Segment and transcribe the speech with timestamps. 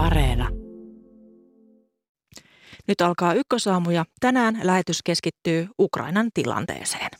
[0.00, 0.48] Areena.
[2.88, 7.10] Nyt alkaa ykkösaamu ja tänään lähetys keskittyy Ukrainan tilanteeseen.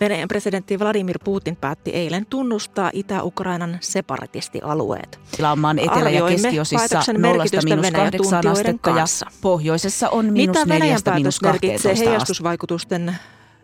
[0.00, 5.20] Venäjän presidentti Vladimir Putin päätti eilen tunnustaa Itä-Ukrainan separatistialueet.
[5.36, 9.04] Tilaamaan etelä- ja keskiosissa 0-8 astetta ja
[9.40, 13.16] pohjoisessa on miinus Mitä Venäjän päätös merkitsee heijastusvaikutusten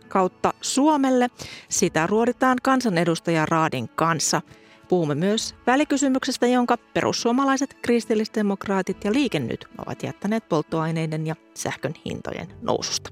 [0.08, 1.28] kautta Suomelle?
[1.68, 4.42] Sitä ruoditaan kansanedustaja Raadin kanssa.
[4.88, 13.10] Puhumme myös välikysymyksestä, jonka perussuomalaiset, kristillisdemokraatit ja liikennyt ovat jättäneet polttoaineiden ja sähkön hintojen noususta.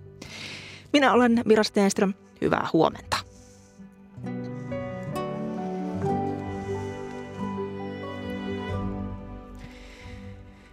[0.93, 2.15] Minä olen Mira Stenström.
[2.41, 3.17] Hyvää huomenta.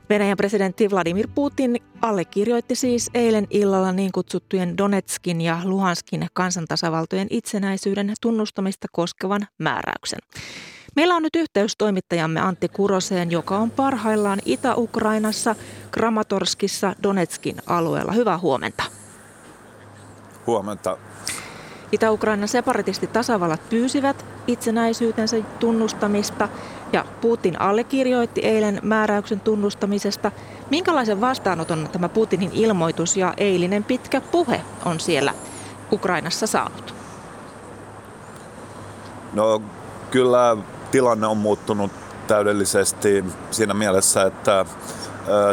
[0.09, 8.13] Venäjän presidentti Vladimir Putin allekirjoitti siis eilen illalla niin kutsuttujen Donetskin ja Luhanskin kansantasavaltojen itsenäisyyden
[8.21, 10.19] tunnustamista koskevan määräyksen.
[10.95, 15.55] Meillä on nyt yhteys toimittajamme Antti Kuroseen, joka on parhaillaan Itä-Ukrainassa,
[15.91, 18.11] Kramatorskissa, Donetskin alueella.
[18.11, 18.83] Hyvää huomenta.
[20.47, 20.97] Huomenta.
[21.91, 26.49] Itä-Ukrainan separatistitasavallat pyysivät itsenäisyytensä tunnustamista
[26.93, 30.31] ja Putin allekirjoitti eilen määräyksen tunnustamisesta.
[30.69, 35.33] Minkälaisen vastaanoton tämä Putinin ilmoitus ja eilinen pitkä puhe on siellä
[35.91, 36.93] Ukrainassa saanut?
[39.33, 39.61] No
[40.11, 40.57] kyllä
[40.91, 41.91] tilanne on muuttunut
[42.27, 44.65] täydellisesti siinä mielessä, että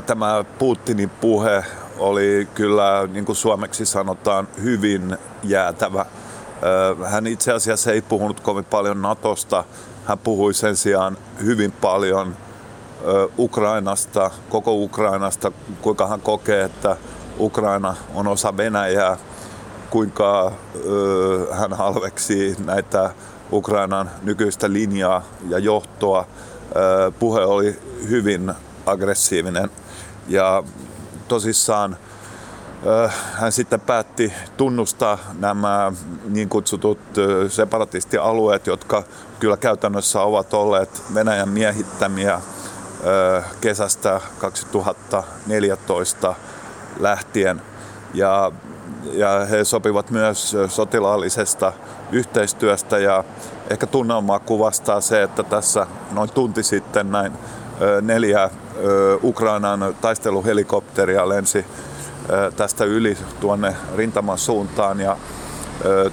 [0.06, 1.64] tämä Putinin puhe
[1.98, 6.06] oli kyllä, niin kuin suomeksi sanotaan, hyvin jäätävä
[7.04, 9.64] hän itse asiassa ei puhunut kovin paljon Natosta.
[10.04, 12.36] Hän puhui sen sijaan hyvin paljon
[13.38, 16.96] Ukrainasta, koko Ukrainasta, kuinka hän kokee, että
[17.38, 19.16] Ukraina on osa Venäjää,
[19.90, 20.52] kuinka
[21.50, 23.10] hän halveksii näitä
[23.52, 26.26] Ukrainan nykyistä linjaa ja johtoa.
[27.18, 27.78] Puhe oli
[28.08, 28.54] hyvin
[28.86, 29.70] aggressiivinen
[30.28, 30.62] ja
[31.28, 31.96] tosissaan
[33.32, 35.92] hän sitten päätti tunnustaa nämä
[36.28, 36.98] niin kutsutut
[37.48, 39.02] separatistialueet, jotka
[39.40, 42.40] kyllä käytännössä ovat olleet Venäjän miehittämiä
[43.60, 46.34] kesästä 2014
[47.00, 47.62] lähtien.
[48.14, 48.52] Ja,
[49.12, 51.72] ja he sopivat myös sotilaallisesta
[52.12, 53.24] yhteistyöstä ja
[53.70, 57.32] ehkä tunnelmaa kuvastaa se, että tässä noin tunti sitten näin
[58.02, 58.50] neljä
[59.22, 61.66] Ukrainan taisteluhelikopteria lensi
[62.56, 65.16] tästä yli tuonne rintaman suuntaan ja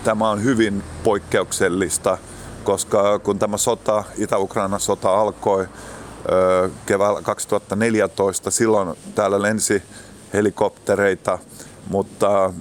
[0.04, 2.18] tämä on hyvin poikkeuksellista,
[2.64, 5.68] koska kun tämä sota, Itä-Ukrainan sota alkoi
[6.86, 9.84] keväällä 2014, silloin täällä lensi
[10.34, 11.40] helikoptereita,
[11.90, 12.54] mutta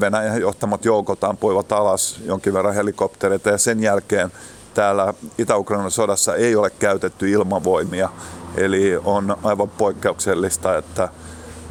[0.00, 4.32] Venäjän johtamat joukot ampuivat alas jonkin verran helikoptereita ja sen jälkeen
[4.74, 8.08] täällä Itä-Ukrainan sodassa ei ole käytetty ilmavoimia.
[8.56, 11.08] Eli on aivan poikkeuksellista, että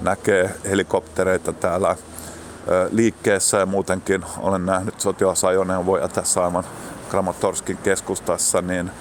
[0.02, 1.96] näkee helikoptereita täällä
[2.92, 6.64] liikkeessä ja muutenkin olen nähnyt sotilasajoneuvoja tässä aivan
[7.10, 8.92] Kramatorskin keskustassa, niin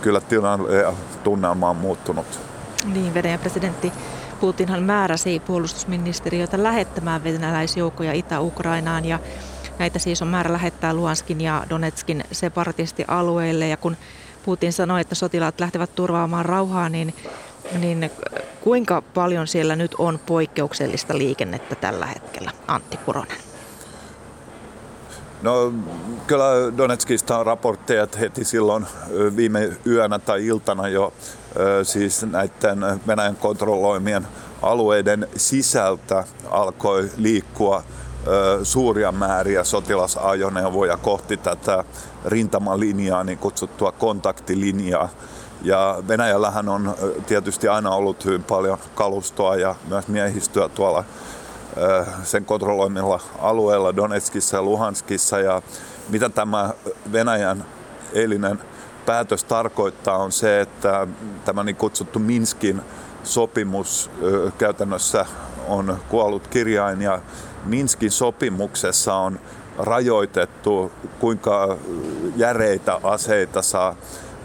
[0.00, 0.92] kyllä tilanne ja
[1.24, 2.40] tunnelma on muuttunut.
[2.84, 3.92] Niin, Venäjän presidentti
[4.40, 9.18] Putinhan määräsi puolustusministeriötä lähettämään venäläisjoukkoja Itä-Ukrainaan ja
[9.78, 13.96] näitä siis on määrä lähettää Luhanskin ja Donetskin separatistialueille ja kun
[14.44, 17.14] Putin sanoi, että sotilaat lähtevät turvaamaan rauhaa, niin
[17.78, 18.10] niin
[18.60, 22.50] kuinka paljon siellä nyt on poikkeuksellista liikennettä tällä hetkellä?
[22.66, 23.36] Antti Puronen.
[25.42, 25.72] No
[26.26, 28.86] kyllä Donetskista on raportteja, heti silloin
[29.36, 31.12] viime yönä tai iltana jo
[31.82, 34.26] siis näiden Venäjän kontrolloimien
[34.62, 37.82] alueiden sisältä alkoi liikkua
[38.62, 41.84] suuria määriä sotilasajoneuvoja kohti tätä
[42.24, 45.08] rintamalinjaa, niin kutsuttua kontaktilinjaa.
[45.62, 46.94] Ja Venäjällähän on
[47.26, 51.04] tietysti aina ollut hyvin paljon kalustoa ja myös miehistöä tuolla
[52.22, 55.40] sen kontrolloimilla alueilla Donetskissa ja Luhanskissa.
[55.40, 55.62] Ja
[56.08, 56.70] mitä tämä
[57.12, 57.64] Venäjän
[58.12, 58.60] eilinen
[59.06, 61.06] päätös tarkoittaa on se, että
[61.44, 62.82] tämä niin kutsuttu Minskin
[63.24, 64.10] sopimus
[64.58, 65.26] käytännössä
[65.68, 67.20] on kuollut kirjain ja
[67.64, 69.40] Minskin sopimuksessa on
[69.78, 71.76] rajoitettu, kuinka
[72.36, 73.94] järeitä aseita saa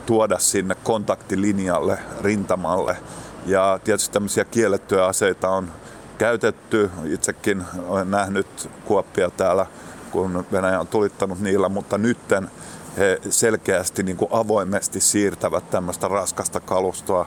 [0.06, 2.98] tuoda sinne kontaktilinjalle, rintamalle.
[3.46, 5.72] Ja tietysti tämmöisiä kiellettyjä aseita on
[6.18, 6.92] käytetty.
[7.06, 9.66] Itsekin olen nähnyt kuoppia täällä,
[10.12, 12.50] kun Venäjä on tulittanut niillä, mutta nytten
[12.98, 17.25] he selkeästi niin kuin avoimesti siirtävät tämmöistä raskasta kalustoa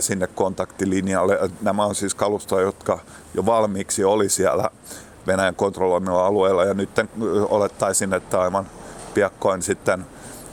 [0.00, 1.38] sinne kontaktilinjalle.
[1.62, 2.98] Nämä on siis kalustoja, jotka
[3.34, 4.70] jo valmiiksi oli siellä
[5.26, 6.64] Venäjän kontrolloimilla alueilla.
[6.64, 6.90] Ja nyt
[7.48, 8.66] olettaisin, että aivan
[9.14, 10.06] piakkoin sitten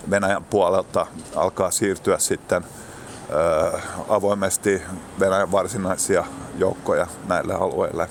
[0.09, 2.63] Venäjän puolelta alkaa siirtyä sitten
[4.09, 4.81] avoimesti
[5.19, 6.25] Venäjän varsinaisia
[6.57, 8.09] joukkoja näille alueille.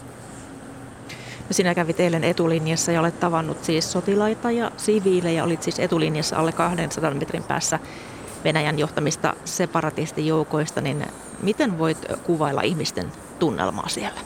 [1.50, 5.44] Sinä kävit eilen etulinjassa ja olet tavannut siis sotilaita ja siviilejä.
[5.44, 7.78] Olit siis etulinjassa alle 200 metrin päässä
[8.44, 10.80] Venäjän johtamista separatistijoukoista.
[10.80, 11.06] Niin
[11.42, 14.20] miten voit kuvailla ihmisten tunnelmaa siellä?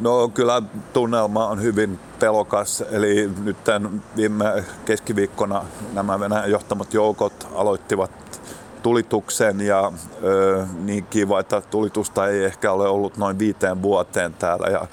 [0.00, 0.62] No kyllä
[0.92, 2.84] tunnelma on hyvin pelokas.
[2.90, 3.56] Eli nyt
[4.16, 8.10] viime keskiviikkona nämä Venäjän johtamat joukot aloittivat
[8.82, 9.92] tulituksen ja
[10.24, 14.86] ö, niin kiva, että tulitusta ei ehkä ole ollut noin viiteen vuoteen täällä ja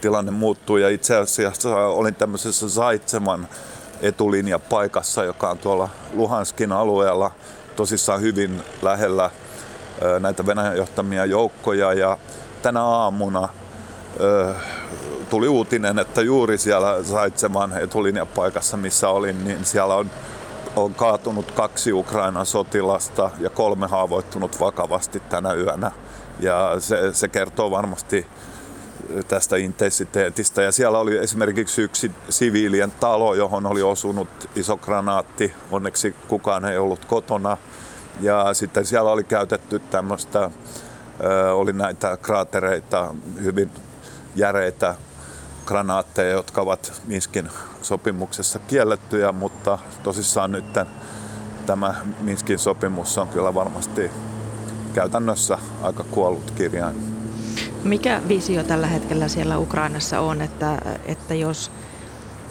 [0.00, 3.48] tilanne muuttuu ja itse asiassa olin tämmöisessä Zaitseman
[4.00, 7.30] etulinja paikassa, joka on tuolla Luhanskin alueella
[7.76, 9.30] tosissaan hyvin lähellä
[10.02, 12.18] ö, näitä Venäjän johtamia joukkoja ja
[12.62, 13.48] tänä aamuna
[15.30, 20.10] tuli uutinen, että juuri siellä Zaitseman etulinjapaikassa, missä olin, niin siellä on
[20.76, 25.90] on kaatunut kaksi Ukrainan sotilasta ja kolme haavoittunut vakavasti tänä yönä.
[26.40, 28.26] Ja se, se kertoo varmasti
[29.28, 30.62] tästä intensiteetistä.
[30.62, 35.54] Ja siellä oli esimerkiksi yksi siviilien talo, johon oli osunut iso granaatti.
[35.70, 37.56] Onneksi kukaan ei ollut kotona.
[38.20, 40.50] Ja sitten siellä oli käytetty tämmöistä,
[41.54, 43.70] oli näitä kraatereita, hyvin
[44.34, 44.94] järeitä
[45.66, 47.48] granaatteja, jotka ovat Minskin
[47.82, 50.64] sopimuksessa kiellettyjä, mutta tosissaan nyt
[51.66, 54.10] tämä Minskin sopimus on kyllä varmasti
[54.94, 56.96] käytännössä aika kuollut kirjain.
[57.84, 61.70] Mikä visio tällä hetkellä siellä Ukrainassa on, että, että jos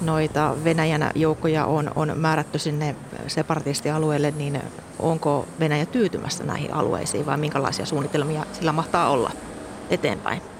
[0.01, 2.95] noita Venäjän joukkoja on, on määrätty sinne
[3.27, 4.61] separatistialueelle, niin
[4.99, 9.31] onko Venäjä tyytymässä näihin alueisiin vai minkälaisia suunnitelmia sillä mahtaa olla
[9.89, 10.50] eteenpäin?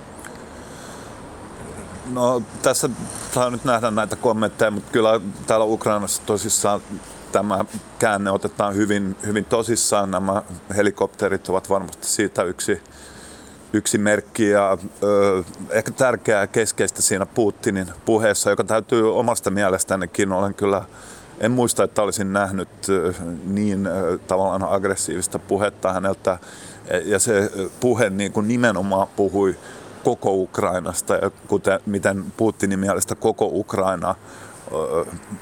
[2.06, 2.90] No tässä
[3.34, 6.82] saa nyt nähdä näitä kommentteja, mutta kyllä täällä Ukrainassa tosissaan
[7.32, 7.66] tämä
[8.00, 10.12] käänne otetaan hyvin, hyvin tosissaan.
[10.12, 10.44] Nämä
[10.76, 12.82] helikopterit ovat varmasti siitä yksi,
[13.74, 20.54] yksi merkki ja ö, ehkä tärkeää keskeistä siinä Putinin puheessa, joka täytyy omasta mielestänikin, olen
[20.54, 20.82] kyllä
[21.40, 22.70] en muista, että olisin nähnyt
[23.46, 23.90] niin
[24.28, 26.40] tavallaan aggressiivista puhetta häneltä.
[27.06, 29.58] Ja se puhe niin kuin nimenomaan puhui
[30.04, 34.16] koko Ukrainasta ja kuten, miten Putinin mielestä koko Ukraina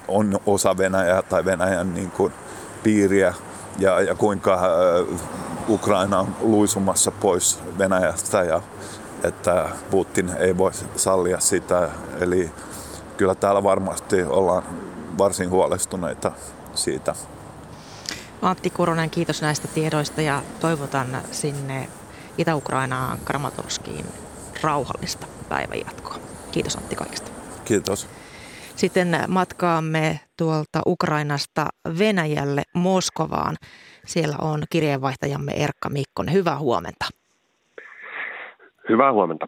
[0.07, 2.33] on osa Venäjää tai Venäjän niin kuin,
[2.83, 3.33] piiriä
[3.79, 4.59] ja, ja kuinka
[5.69, 8.61] Ukraina on luisumassa pois Venäjästä ja
[9.23, 11.89] että Putin ei voi sallia sitä.
[12.19, 12.51] Eli
[13.17, 14.63] kyllä täällä varmasti ollaan
[15.17, 16.31] varsin huolestuneita
[16.75, 17.15] siitä.
[18.41, 21.89] Antti Kuronen, kiitos näistä tiedoista ja toivotan sinne
[22.37, 24.05] Itä-Ukrainaan Kramatorskiin
[24.61, 26.19] rauhallista päivänjatkoa.
[26.51, 27.31] Kiitos Antti kaikesta.
[27.65, 28.07] Kiitos.
[28.75, 31.67] Sitten matkaamme tuolta Ukrainasta
[31.99, 33.55] Venäjälle Moskovaan.
[34.05, 36.33] Siellä on kirjeenvaihtajamme Erkka Mikkonen.
[36.33, 37.05] Hyvää huomenta.
[38.89, 39.47] Hyvää huomenta.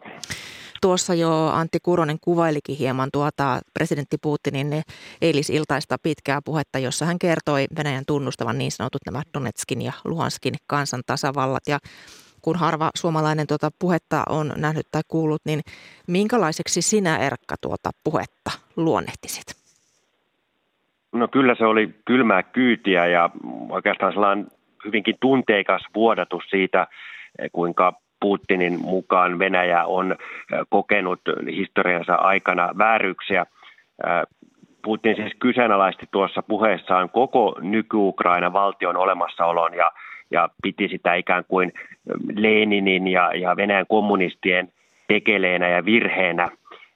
[0.82, 4.82] Tuossa jo Antti Kuronen kuvailikin hieman tuota presidentti Putinin
[5.20, 11.62] eilisiltaista pitkää puhetta, jossa hän kertoi Venäjän tunnustavan niin sanotut nämä Donetskin ja Luhanskin kansantasavallat.
[11.68, 11.78] Ja
[12.42, 15.60] kun harva suomalainen tuota puhetta on nähnyt tai kuullut, niin
[16.08, 19.62] minkälaiseksi sinä Erkka tuota puhetta luonnehtisit?
[21.12, 23.30] No kyllä se oli kylmää kyytiä ja
[23.70, 24.46] oikeastaan sellainen
[24.84, 26.86] hyvinkin tunteikas vuodatus siitä,
[27.52, 30.16] kuinka Putinin mukaan Venäjä on
[30.68, 31.20] kokenut
[31.56, 33.46] historiansa aikana vääryyksiä.
[34.84, 39.92] Putin siis kyseenalaisti tuossa puheessaan koko nyky-Ukraina valtion olemassaolon ja
[40.32, 41.72] ja piti sitä ikään kuin
[42.36, 44.68] Leninin ja, ja Venäjän kommunistien
[45.08, 46.48] tekeleenä ja virheenä.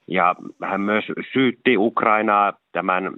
[0.09, 3.13] Ja hän myös syytti Ukrainaa tämän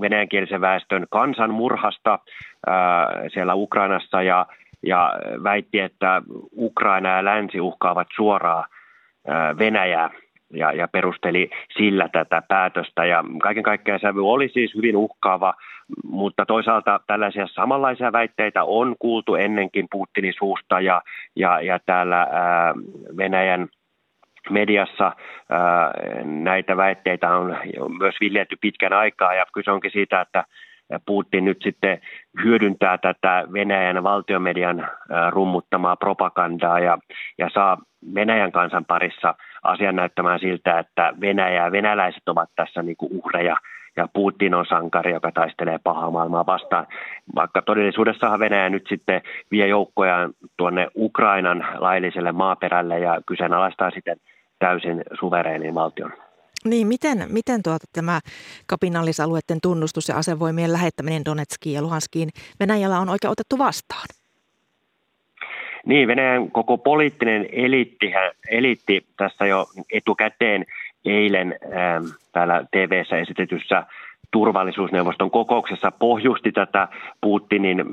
[0.00, 2.18] venäjänkielisen väestön kansanmurhasta
[2.66, 4.46] ää, siellä Ukrainassa ja,
[4.82, 5.12] ja
[5.42, 6.22] väitti, että
[6.56, 8.64] Ukraina ja länsi uhkaavat suoraan
[9.26, 10.10] ää, Venäjää
[10.50, 13.04] ja, ja perusteli sillä tätä päätöstä.
[13.04, 15.54] Ja kaiken kaikkiaan sävy oli siis hyvin uhkaava,
[16.04, 21.02] mutta toisaalta tällaisia samanlaisia väitteitä on kuultu ennenkin Putinin suusta ja,
[21.36, 22.74] ja, ja täällä ää,
[23.16, 23.68] Venäjän
[24.50, 25.12] mediassa
[25.50, 25.92] ää,
[26.24, 27.56] näitä väitteitä on
[27.98, 30.44] myös viljelty pitkän aikaa ja kyse onkin siitä, että
[31.06, 32.00] Putin nyt sitten
[32.44, 34.88] hyödyntää tätä Venäjän valtiomedian
[35.30, 36.98] rummuttamaa propagandaa ja,
[37.38, 37.78] ja saa
[38.14, 43.56] Venäjän kansan parissa asian näyttämään siltä, että Venäjä ja venäläiset ovat tässä niin kuin uhreja
[43.96, 46.86] ja Putin on sankari, joka taistelee pahaa maailmaa vastaan.
[47.34, 54.16] Vaikka todellisuudessahan Venäjä nyt sitten vie joukkojaan tuonne Ukrainan lailliselle maaperälle ja kyseenalaistaa sitten
[54.58, 56.12] täysin suvereenin valtion.
[56.64, 58.20] Niin, miten, miten tuota, tämä
[58.66, 62.28] kapinallisalueiden tunnustus ja asevoimien lähettäminen Donetskiin ja Luhanskiin
[62.60, 64.19] Venäjällä on oikein otettu vastaan?
[65.86, 68.12] Niin, Venäjän koko poliittinen eliitti,
[68.50, 70.64] eliitti tässä jo etukäteen
[71.04, 73.86] eilen ähm, täällä TV-ssä esitetyssä
[74.30, 76.88] turvallisuusneuvoston kokouksessa pohjusti tätä
[77.20, 77.84] Putinin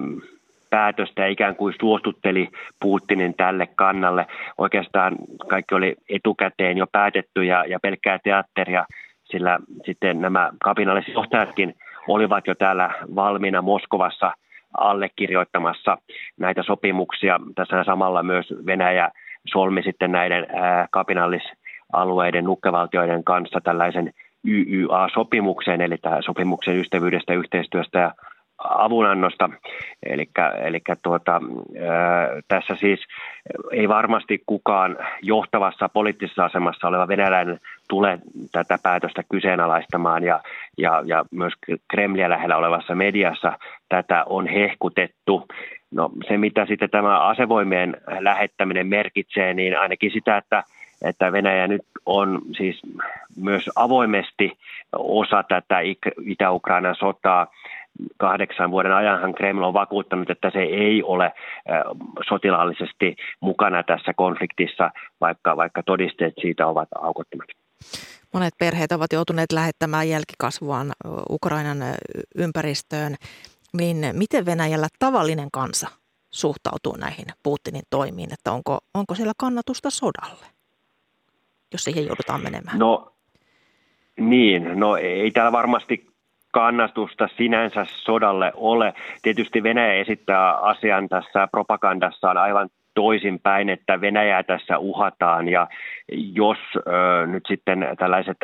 [0.70, 4.26] päätöstä ja ikään kuin suostutteli Putinin tälle kannalle.
[4.58, 5.16] Oikeastaan
[5.48, 8.86] kaikki oli etukäteen jo päätetty ja, ja pelkkää teatteria,
[9.24, 11.74] sillä sitten nämä kapinalliset johtajatkin
[12.08, 14.32] olivat jo täällä valmiina Moskovassa
[14.78, 15.98] allekirjoittamassa
[16.40, 17.40] näitä sopimuksia.
[17.56, 19.10] Tässä samalla myös Venäjä
[19.48, 20.48] solmi sitten näiden
[20.92, 24.14] kapinallisalueiden nukkevaltioiden kanssa tällaisen
[24.48, 28.12] YYA-sopimuksen, eli tämä sopimuksen ystävyydestä, yhteistyöstä ja
[28.58, 29.50] avunannosta.
[30.06, 31.42] Eli tuota,
[32.48, 33.00] tässä siis
[33.72, 37.60] ei varmasti kukaan johtavassa poliittisessa asemassa oleva venäläinen
[37.90, 38.20] tule
[38.52, 40.40] tätä päätöstä kyseenalaistamaan ja,
[40.78, 41.54] ja, ja myös
[41.88, 43.60] Kremliä lähellä olevassa mediassa
[43.90, 45.48] tätä on hehkutettu.
[45.92, 50.64] No se, mitä sitten tämä asevoimien lähettäminen merkitsee, niin ainakin sitä, että
[51.02, 52.82] että Venäjä nyt on siis
[53.42, 54.58] myös avoimesti
[54.94, 55.80] osa tätä
[56.26, 57.48] Itä-Ukrainan sotaa
[58.18, 61.32] kahdeksan vuoden ajanhan Kreml on vakuuttanut, että se ei ole
[62.28, 67.48] sotilaallisesti mukana tässä konfliktissa, vaikka, vaikka todisteet siitä ovat aukottomat.
[68.34, 70.92] Monet perheet ovat joutuneet lähettämään jälkikasvuaan
[71.30, 71.78] Ukrainan
[72.36, 73.16] ympäristöön.
[73.78, 75.88] Niin miten Venäjällä tavallinen kansa
[76.30, 80.46] suhtautuu näihin Putinin toimiin, että onko, onko siellä kannatusta sodalle,
[81.72, 82.80] jos siihen joudutaan menemään?
[82.80, 83.14] No
[84.18, 86.08] niin, no ei täällä varmasti
[86.58, 88.94] kannastusta sinänsä sodalle ole.
[89.22, 95.68] Tietysti Venäjä esittää asian tässä propagandassaan aivan toisinpäin, että Venäjää tässä uhataan ja
[96.34, 98.38] jos ö, nyt sitten tällaiset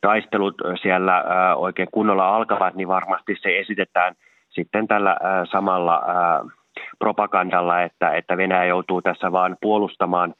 [0.00, 4.14] taistelut siellä ö, oikein kunnolla alkavat, niin varmasti se esitetään
[4.50, 6.50] sitten tällä ö, samalla ö,
[6.98, 10.34] propagandalla, että, että Venäjä joutuu tässä vaan puolustamaan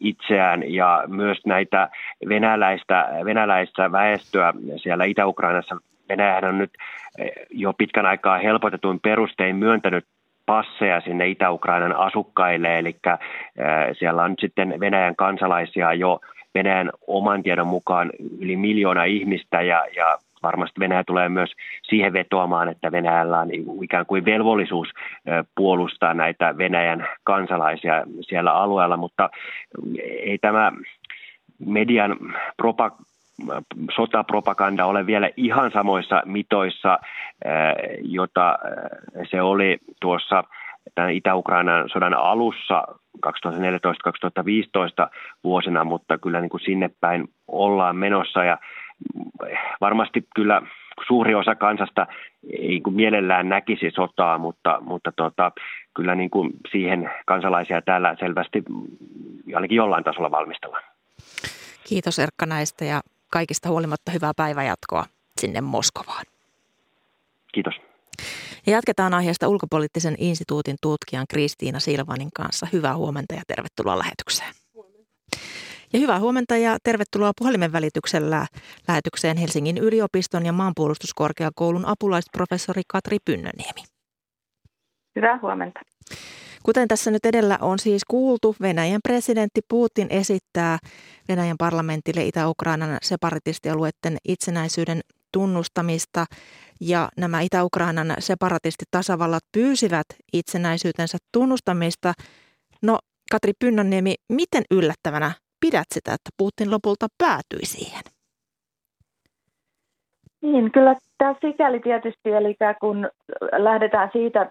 [0.00, 1.88] itseään ja myös näitä
[2.28, 5.76] venäläistä, venäläistä väestöä siellä Itä-Ukrainassa.
[6.08, 6.70] Venäjähän on nyt
[7.50, 10.04] jo pitkän aikaa helpotetuin perustein myöntänyt
[10.46, 12.96] passeja sinne Itä-Ukrainan asukkaille, eli
[13.98, 16.20] siellä on nyt sitten Venäjän kansalaisia jo
[16.54, 18.10] Venäjän oman tiedon mukaan
[18.40, 23.48] yli miljoona ihmistä ja, ja varmasti Venäjä tulee myös siihen vetoamaan, että Venäjällä on
[23.82, 24.88] ikään kuin velvollisuus
[25.54, 29.30] puolustaa näitä Venäjän kansalaisia siellä alueella, mutta
[30.02, 30.72] ei tämä
[31.66, 32.16] median
[32.62, 33.04] propag-
[33.94, 36.98] sotapropaganda ole vielä ihan samoissa mitoissa,
[38.02, 38.58] jota
[39.30, 40.44] se oli tuossa
[40.94, 42.84] tämän Itä-Ukrainan sodan alussa
[43.26, 43.30] 2014-2015
[45.44, 48.44] vuosina, mutta kyllä niin kuin sinne päin ollaan menossa.
[48.44, 48.58] Ja
[49.80, 50.62] varmasti kyllä
[51.06, 52.06] suuri osa kansasta
[52.58, 55.52] ei kuin mielellään näkisi sotaa, mutta, mutta tota,
[55.94, 58.62] kyllä niin kuin siihen kansalaisia täällä selvästi
[59.54, 60.84] ainakin jollain tasolla valmistellaan.
[61.88, 63.00] Kiitos Erkka näistä ja
[63.32, 65.04] kaikista huolimatta hyvää päivänjatkoa
[65.40, 66.24] sinne Moskovaan.
[67.52, 67.74] Kiitos.
[68.66, 72.66] Ja jatketaan aiheesta ulkopoliittisen instituutin tutkijan Kristiina Silvanin kanssa.
[72.72, 74.59] Hyvää huomenta ja tervetuloa lähetykseen.
[75.92, 78.46] Ja hyvää huomenta ja tervetuloa puhelimen välityksellä
[78.88, 83.82] lähetykseen Helsingin yliopiston ja maanpuolustuskorkeakoulun apulaisprofessori Katri Pynnöniemi.
[85.16, 85.80] Hyvää huomenta.
[86.62, 90.78] Kuten tässä nyt edellä on siis kuultu, Venäjän presidentti Putin esittää
[91.28, 95.00] Venäjän parlamentille Itä-Ukrainan separatistialueiden itsenäisyyden
[95.32, 96.24] tunnustamista
[96.80, 102.14] ja nämä Itä-Ukrainan separatistitasavallat pyysivät itsenäisyytensä tunnustamista.
[102.82, 102.98] No
[103.30, 108.02] Katri Pynnönniemi, miten yllättävänä pidät sitä, että Putin lopulta päätyi siihen?
[110.42, 113.10] Niin, kyllä tämä sikäli tietysti, eli kun
[113.52, 114.50] lähdetään siitä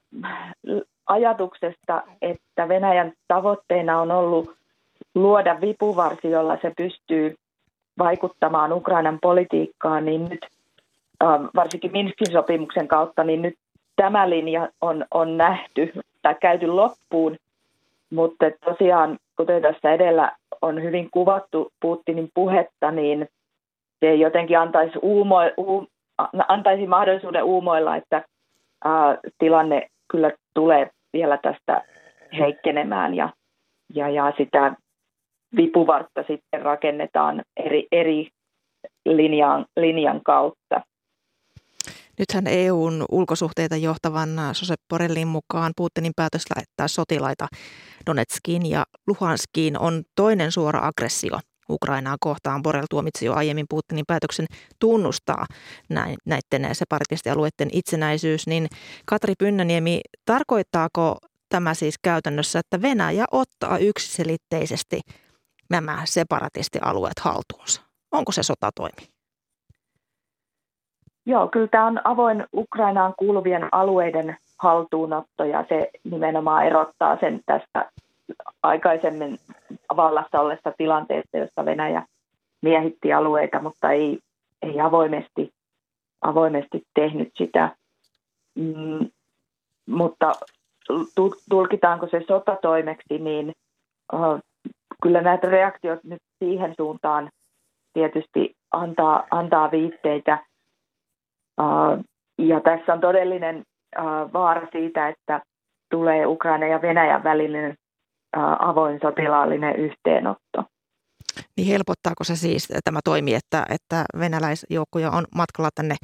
[1.06, 4.56] ajatuksesta, että Venäjän tavoitteena on ollut
[5.16, 7.36] luoda vipuvarsi, jolla se pystyy
[7.98, 10.46] vaikuttamaan Ukrainan politiikkaan, niin nyt
[11.56, 13.56] varsinkin Minskin sopimuksen kautta, niin nyt
[13.96, 17.38] tämä linja on, on nähty tai käyty loppuun.
[18.10, 23.28] Mutta tosiaan, kuten tässä edellä on hyvin kuvattu Putinin puhetta, niin
[24.00, 25.86] se jotenkin antaisi, uumo, u,
[26.48, 28.24] antaisi mahdollisuuden uumoilla, että
[28.86, 31.84] ää, tilanne kyllä tulee vielä tästä
[32.40, 33.30] heikkenemään ja,
[33.96, 34.76] ja, ja sitä
[35.56, 38.28] vipuvartta sitten rakennetaan eri, eri
[39.06, 40.82] linjan, linjan kautta.
[42.20, 47.48] Nythän EUn ulkosuhteita johtavan Josep Borrellin mukaan Putinin päätös lähettää sotilaita
[48.06, 52.62] Donetskiin ja Luhanskiin on toinen suora aggressio Ukrainaa kohtaan.
[52.62, 54.46] Borrell tuomitsi jo aiemmin Putinin päätöksen
[54.80, 55.46] tunnustaa
[56.26, 58.48] näiden separatistialueiden itsenäisyys.
[58.48, 58.68] Niin
[59.06, 61.18] Katri Pynnäniemi, tarkoittaako
[61.50, 65.02] tämä siis käytännössä, että Venäjä ottaa yksiselitteisesti
[65.70, 67.82] nämä separatistialueet haltuunsa?
[68.12, 69.19] Onko se sotatoimi?
[71.30, 77.92] Joo, kyllä tämä on avoin Ukrainaan kuuluvien alueiden haltuunotto ja se nimenomaan erottaa sen tästä
[78.64, 79.38] aikaisemmin
[79.96, 82.06] vallassa ollessa tilanteesta, jossa Venäjä
[82.62, 84.20] miehitti alueita, mutta ei,
[84.62, 85.52] ei avoimesti,
[86.22, 87.76] avoimesti tehnyt sitä.
[88.56, 89.10] Mm,
[89.86, 90.32] mutta
[91.50, 93.52] tulkitaanko se sotatoimeksi, niin
[94.14, 94.40] uh,
[95.04, 97.30] kyllä näitä reaktiot nyt siihen suuntaan
[97.94, 100.38] tietysti antaa, antaa viitteitä–
[102.38, 103.64] ja tässä on todellinen
[104.34, 105.42] vaara siitä, että
[105.92, 107.76] tulee Ukraina ja Venäjän välinen
[108.60, 110.64] avoin sotilaallinen yhteenotto.
[111.58, 115.96] Niin helpottaako se siis tämä toimi, että, että venäläisjoukkoja on matkalla tänne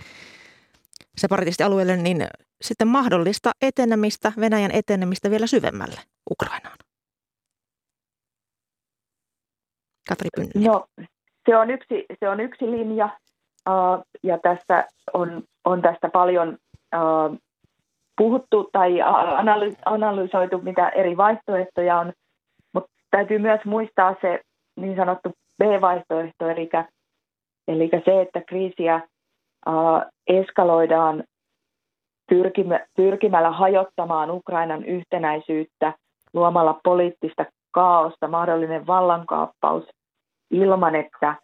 [1.17, 2.27] separatistialueelle, niin
[2.62, 6.00] sitten mahdollista etenemistä, Venäjän etenemistä vielä syvemmälle
[6.31, 6.77] Ukrainaan?
[10.09, 10.85] Katri No,
[11.50, 13.09] se on yksi, se on yksi linja,
[14.24, 16.57] ja tässä on, on tästä paljon
[18.17, 19.00] puhuttu tai
[19.86, 22.13] analysoitu, mitä eri vaihtoehtoja on,
[22.74, 24.41] mutta täytyy myös muistaa se
[24.75, 26.69] niin sanottu B-vaihtoehto, eli,
[27.67, 29.01] eli se, että kriisiä
[30.27, 31.24] eskaloidaan
[32.95, 35.93] pyrkimällä hajottamaan Ukrainan yhtenäisyyttä,
[36.34, 39.84] luomalla poliittista kaaosta, mahdollinen vallankaappaus
[40.51, 41.36] ilman, että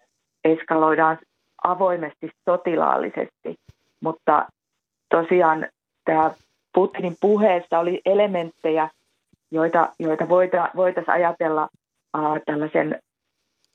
[0.43, 1.17] eskaloidaan
[1.63, 3.55] avoimesti sotilaallisesti,
[4.01, 4.45] mutta
[5.09, 5.67] tosiaan
[6.05, 6.31] tämä
[6.73, 8.89] Putinin puheessa oli elementtejä,
[9.51, 11.69] joita, joita voita, voitaisiin ajatella
[12.17, 12.99] äh, tällaisen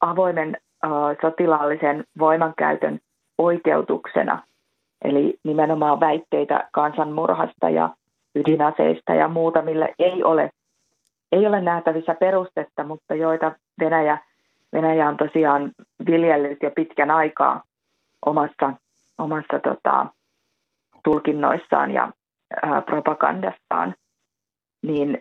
[0.00, 0.90] avoimen äh,
[1.22, 2.98] sotilaallisen voimankäytön
[3.38, 4.42] oikeutuksena.
[5.04, 7.90] Eli nimenomaan väitteitä kansanmurhasta ja
[8.34, 10.50] ydinaseista ja muuta, millä ei ole,
[11.32, 14.18] ei ole nähtävissä perustetta, mutta joita Venäjä,
[14.72, 15.72] Venäjä on tosiaan
[16.06, 17.62] viljellyt jo pitkän aikaa
[18.26, 18.72] omassa,
[19.18, 20.06] omassa tota,
[21.04, 22.12] tulkinnoissaan ja
[22.62, 23.94] ää, propagandastaan,
[24.82, 25.20] niin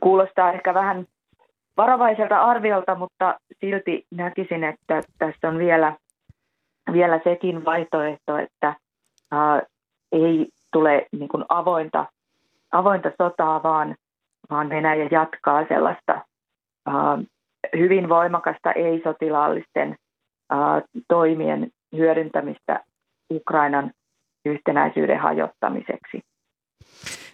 [0.00, 1.06] kuulostaa ehkä vähän
[1.76, 5.96] varovaiselta arviolta, mutta silti näkisin, että tässä on vielä,
[6.92, 8.74] vielä sekin vaihtoehto, että
[9.30, 9.62] ää,
[10.12, 12.06] ei tule niin kuin avointa,
[12.72, 13.96] avointa sotaa, vaan,
[14.50, 16.20] vaan Venäjä jatkaa sellaista
[16.86, 17.18] ää,
[17.76, 19.96] hyvin voimakasta ei-sotilaallisten
[20.50, 22.84] ää, toimien hyödyntämistä
[23.32, 23.92] Ukrainan
[24.44, 26.20] yhtenäisyyden hajottamiseksi.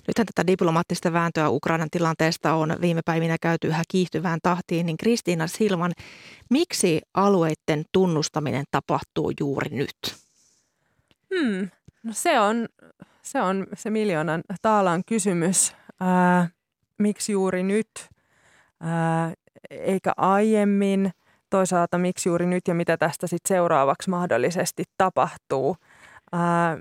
[0.09, 5.47] Nythän tätä diplomaattista vääntöä Ukrainan tilanteesta on viime päivinä käyty yhä kiihtyvään tahtiin, niin Kristiina
[5.47, 5.93] Silman,
[6.51, 9.97] miksi alueiden tunnustaminen tapahtuu juuri nyt?
[11.35, 11.69] Hmm.
[12.03, 12.69] No se on,
[13.23, 15.77] se on se miljoonan taalan kysymys.
[16.01, 16.49] Ää,
[16.99, 17.89] miksi juuri nyt,
[18.81, 19.33] ää,
[19.71, 21.11] eikä aiemmin–
[21.55, 25.77] toisaalta miksi juuri nyt ja mitä tästä sitten seuraavaksi mahdollisesti tapahtuu.
[26.33, 26.79] Ää,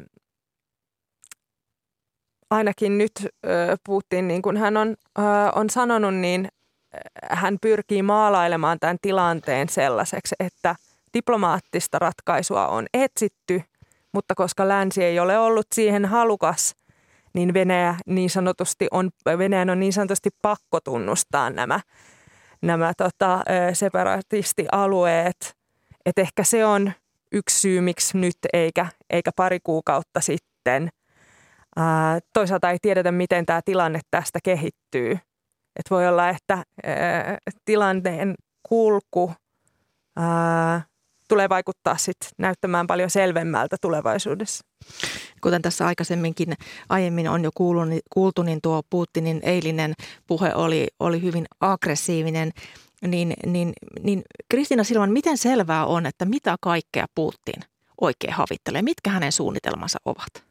[2.50, 3.12] ainakin nyt
[3.86, 6.48] Putin, niin kuin hän on, ää, on sanonut, niin
[7.30, 10.76] hän pyrkii maalailemaan tämän tilanteen sellaiseksi, että
[11.14, 13.62] diplomaattista ratkaisua on etsitty,
[14.12, 16.76] mutta koska länsi ei ole ollut siihen halukas,
[17.34, 21.80] niin Venäjä niin sanotusti on, Venäjän on niin sanotusti pakko tunnustaa nämä
[22.64, 25.56] nämä tota, separatistialueet.
[26.06, 26.92] Et ehkä se on
[27.32, 30.90] yksi syy, miksi nyt eikä, eikä pari kuukautta sitten.
[31.76, 35.12] Ää, toisaalta ei tiedetä, miten tämä tilanne tästä kehittyy.
[35.76, 38.36] Et voi olla, että ää, tilanteen
[38.70, 39.34] kulku
[40.16, 40.82] ää,
[41.34, 44.66] tulee vaikuttaa sit näyttämään paljon selvemmältä tulevaisuudessa.
[45.42, 46.54] Kuten tässä aikaisemminkin
[46.90, 49.94] aiemmin on jo kuultu, niin, kuultu, niin tuo Putinin eilinen
[50.28, 52.52] puhe oli, oli hyvin aggressiivinen.
[53.08, 57.64] Niin, niin, niin Kristina Silvan, miten selvää on, että mitä kaikkea Putin
[58.02, 58.82] oikein havittelee?
[58.82, 60.44] Mitkä hänen suunnitelmansa ovat?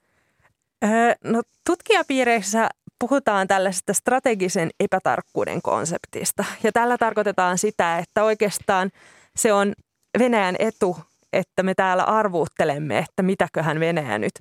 [0.85, 2.69] Öö, no tutkijapiireissä
[2.99, 6.45] puhutaan tällaisesta strategisen epätarkkuuden konseptista.
[6.63, 8.91] Ja tällä tarkoitetaan sitä, että oikeastaan
[9.37, 9.73] se on
[10.19, 10.97] Venäjän etu,
[11.33, 14.33] että me täällä arvuuttelemme, että mitäköhän Venäjä nyt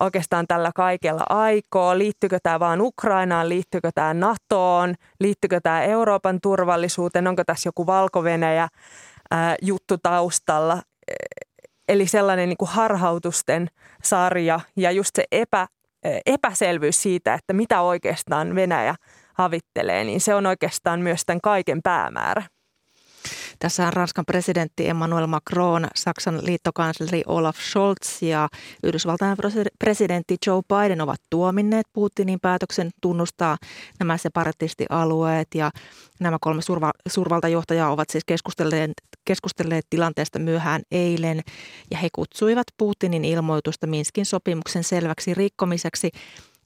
[0.00, 1.98] oikeastaan tällä kaikella aikoo.
[1.98, 8.24] Liittyykö tämä vaan Ukrainaan, liittyykö tämä NATOon, liittyykö tämä Euroopan turvallisuuteen, onko tässä joku valko
[9.62, 10.82] juttu taustalla.
[11.88, 13.68] eli sellainen niin kuin harhautusten
[14.02, 15.66] sarja ja just se epä,
[16.26, 18.94] epäselvyys siitä, että mitä oikeastaan Venäjä
[19.34, 22.42] havittelee, niin se on oikeastaan myös tämän kaiken päämäärä.
[23.58, 28.48] Tässä Ranskan presidentti Emmanuel Macron, Saksan liittokansleri Olaf Scholz ja
[28.82, 29.36] Yhdysvaltain
[29.78, 33.56] presidentti Joe Biden ovat tuominneet Putinin päätöksen tunnustaa
[33.98, 35.48] nämä separatistialueet.
[35.54, 35.70] Ja
[36.20, 38.92] nämä kolme surva, suurvaltajohtajaa ovat siis keskustelleet,
[39.24, 41.40] keskustelleet tilanteesta myöhään eilen.
[41.90, 46.10] Ja he kutsuivat Putinin ilmoitusta Minskin sopimuksen selväksi rikkomiseksi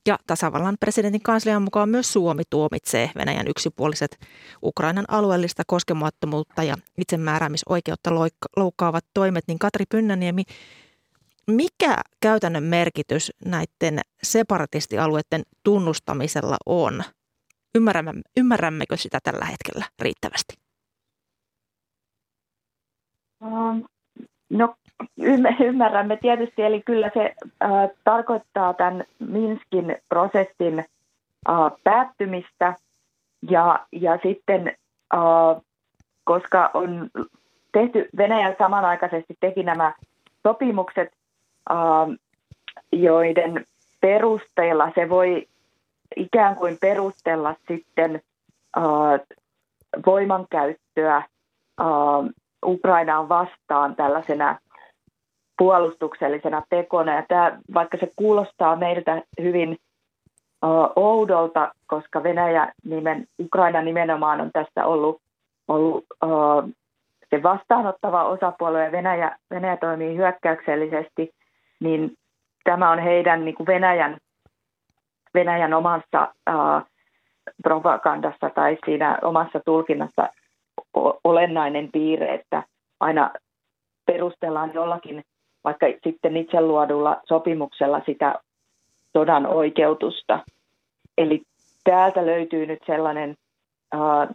[0.07, 4.19] ja tasavallan presidentin kanslian mukaan myös Suomi tuomitsee Venäjän yksipuoliset
[4.63, 8.09] Ukrainan alueellista koskemattomuutta ja itsemääräämisoikeutta
[8.55, 9.43] loukkaavat toimet.
[9.47, 10.43] Niin Katri Pynnäniemi,
[11.47, 17.03] mikä käytännön merkitys näiden separatistialueiden tunnustamisella on?
[17.75, 20.55] Ymmärrämme, ymmärrämmekö sitä tällä hetkellä riittävästi?
[23.41, 23.85] Um,
[24.49, 24.75] no
[25.59, 27.69] ymmärrämme tietysti, eli kyllä se äh,
[28.03, 32.75] tarkoittaa tämän Minskin prosessin äh, päättymistä.
[33.49, 34.75] Ja, ja sitten,
[35.13, 35.61] äh,
[36.23, 37.09] koska on
[37.71, 39.93] tehty, Venäjä samanaikaisesti teki nämä
[40.43, 41.11] sopimukset,
[41.71, 41.77] äh,
[42.91, 43.65] joiden
[44.01, 45.47] perusteella se voi
[46.15, 48.21] ikään kuin perustella sitten
[48.77, 48.83] äh,
[50.05, 51.25] voimankäyttöä äh,
[52.65, 54.59] Ukrainaan vastaan tällaisena
[55.57, 57.15] puolustuksellisena tekona.
[57.15, 59.77] Ja tämä, vaikka se kuulostaa meiltä hyvin
[60.95, 65.21] oudolta, koska Venäjä nimen, Ukraina nimenomaan on tässä ollut,
[65.67, 66.69] ollut uh,
[67.29, 71.31] se vastaanottava osapuolue ja Venäjä, Venäjä toimii hyökkäyksellisesti,
[71.79, 72.13] niin
[72.63, 74.17] tämä on heidän niin kuin Venäjän,
[75.33, 76.87] Venäjän omassa uh,
[77.63, 80.29] propagandassa tai siinä omassa tulkinnassa
[81.23, 82.63] olennainen piirre, että
[82.99, 83.31] aina
[84.05, 85.23] perustellaan jollakin
[85.63, 88.35] vaikka sitten itse luodulla sopimuksella sitä
[89.13, 90.39] sodan oikeutusta.
[91.17, 91.41] Eli
[91.83, 93.35] täältä löytyy nyt sellainen
[93.95, 94.29] äh,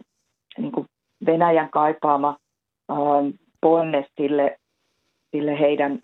[0.57, 0.87] niin kuin
[1.25, 2.37] Venäjän kaipaama
[2.91, 2.97] äh,
[3.61, 4.57] ponne sille,
[5.31, 5.99] sille heidän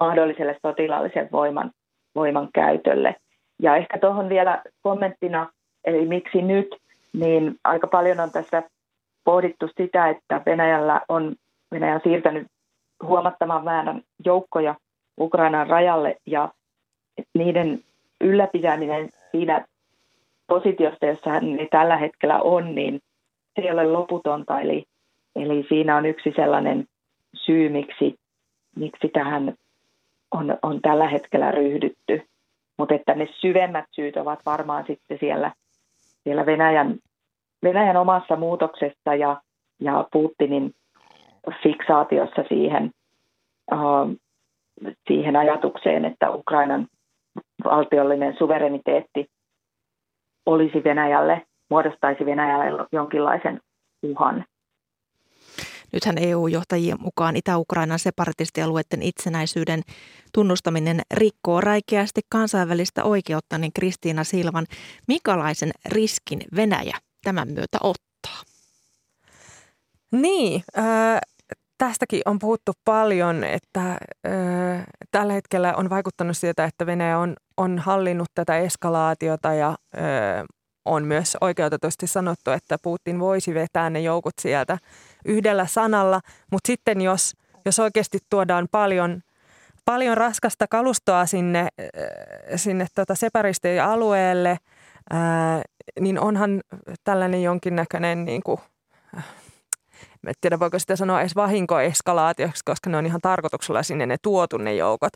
[0.00, 1.70] mahdolliselle sotilaallisen voiman,
[2.14, 3.16] voiman käytölle.
[3.58, 5.48] Ja ehkä tuohon vielä kommenttina,
[5.84, 6.76] eli miksi nyt,
[7.12, 8.62] niin aika paljon on tässä
[9.24, 11.34] pohdittu sitä, että Venäjällä on,
[11.72, 12.46] Venäjä on siirtänyt
[13.02, 14.74] huomattavan määrän joukkoja
[15.20, 16.48] Ukrainan rajalle ja
[17.34, 17.80] niiden
[18.20, 19.66] ylläpitäminen siinä
[20.46, 23.00] positiosta, jossa hän tällä hetkellä on, niin
[23.54, 24.60] se ei ole loputonta.
[24.60, 24.84] Eli,
[25.36, 26.86] eli siinä on yksi sellainen
[27.34, 28.14] syy, miksi,
[28.76, 29.54] miksi tähän
[30.30, 32.22] on, on tällä hetkellä ryhdytty.
[32.78, 35.52] Mutta että ne syvemmät syyt ovat varmaan sitten siellä,
[36.24, 36.98] siellä Venäjän,
[37.62, 39.40] Venäjän omassa muutoksessa ja,
[39.80, 40.74] ja Putinin
[41.62, 42.90] fiksaatiossa siihen,
[43.72, 44.16] uh,
[45.08, 46.86] siihen ajatukseen, että Ukrainan
[47.64, 49.26] valtiollinen suvereniteetti
[50.46, 53.60] olisi Venäjälle, muodostaisi Venäjälle jonkinlaisen
[54.02, 54.44] uhan.
[55.92, 59.80] Nythän EU-johtajien mukaan Itä-Ukrainan separatistialueiden itsenäisyyden
[60.34, 64.66] tunnustaminen rikkoo räikeästi kansainvälistä oikeutta, niin Kristiina Silvan,
[65.08, 68.42] minkälaisen riskin Venäjä tämän myötä ottaa?
[70.12, 71.20] Niin, äh,
[71.78, 74.30] tästäkin on puhuttu paljon, että ö,
[75.10, 80.00] tällä hetkellä on vaikuttanut siltä, että Venäjä on, on hallinnut tätä eskalaatiota ja ö,
[80.84, 84.78] on myös oikeutetusti sanottu, että Putin voisi vetää ne joukot sieltä
[85.24, 86.20] yhdellä sanalla.
[86.52, 87.32] Mutta sitten jos,
[87.64, 89.20] jos oikeasti tuodaan paljon,
[89.84, 91.68] paljon raskasta kalustoa sinne,
[92.56, 94.58] sinne tota separistien alueelle,
[95.10, 95.62] ää,
[96.00, 96.60] niin onhan
[97.04, 98.60] tällainen jonkinnäköinen niin kuin,
[100.26, 104.56] en tiedä voiko sitä sanoa edes vahinkoeskalaatioksi, koska ne on ihan tarkoituksella sinne ne tuotu
[104.56, 105.12] ne joukot.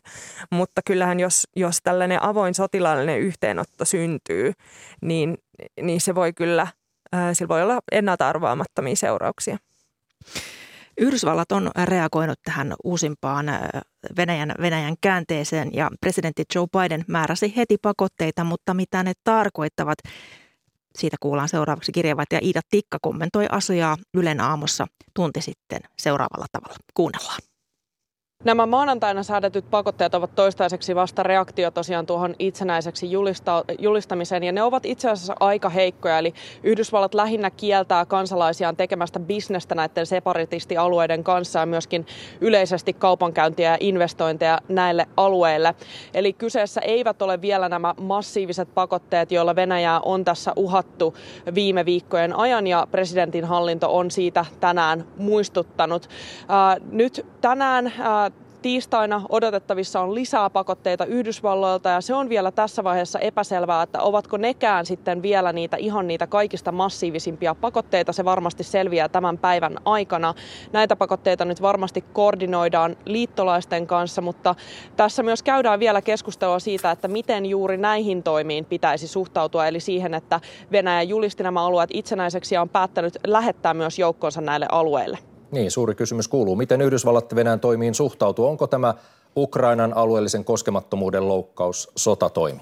[0.51, 4.53] Mutta kyllähän jos, jos tällainen avoin sotilaallinen yhteenotto syntyy,
[5.01, 5.37] niin,
[5.81, 6.67] niin se voi kyllä,
[7.15, 9.57] äh, sillä voi olla ennalta arvaamattomia seurauksia.
[10.97, 13.61] Yhdysvallat on reagoinut tähän uusimpaan äh,
[14.17, 19.97] Venäjän, Venäjän käänteeseen ja presidentti Joe Biden määräsi heti pakotteita, mutta mitä ne tarkoittavat,
[20.97, 26.77] siitä kuullaan seuraavaksi kirjeenvaihtaja Iida Tikka kommentoi asiaa Ylen aamussa tunti sitten seuraavalla tavalla.
[26.93, 27.50] Kuunnellaan.
[28.43, 34.63] Nämä maanantaina säädetyt pakotteet ovat toistaiseksi vasta reaktio tosiaan tuohon itsenäiseksi julista- julistamiseen ja ne
[34.63, 36.17] ovat itse asiassa aika heikkoja.
[36.17, 42.05] Eli Yhdysvallat lähinnä kieltää kansalaisiaan tekemästä bisnestä näiden separatistialueiden kanssa ja myöskin
[42.41, 45.75] yleisesti kaupankäyntiä ja investointeja näille alueille.
[46.13, 51.13] Eli kyseessä eivät ole vielä nämä massiiviset pakotteet, joilla Venäjää on tässä uhattu
[51.55, 56.09] viime viikkojen ajan ja presidentin hallinto on siitä tänään muistuttanut.
[56.91, 57.93] nyt tänään
[58.61, 64.37] Tiistaina odotettavissa on lisää pakotteita Yhdysvalloilta ja se on vielä tässä vaiheessa epäselvää, että ovatko
[64.37, 68.13] nekään sitten vielä niitä ihan niitä kaikista massiivisimpia pakotteita.
[68.13, 70.33] Se varmasti selviää tämän päivän aikana.
[70.73, 74.55] Näitä pakotteita nyt varmasti koordinoidaan liittolaisten kanssa, mutta
[74.97, 80.13] tässä myös käydään vielä keskustelua siitä, että miten juuri näihin toimiin pitäisi suhtautua, eli siihen,
[80.13, 80.39] että
[80.71, 85.30] Venäjä julisti nämä alueet itsenäiseksi ja on päättänyt lähettää myös joukkonsa näille alueille.
[85.51, 88.47] Niin, suuri kysymys kuuluu, miten Yhdysvallat Venäjän toimiin suhtautuu?
[88.47, 88.93] Onko tämä
[89.37, 92.61] Ukrainan alueellisen koskemattomuuden loukkaus sotatoimi?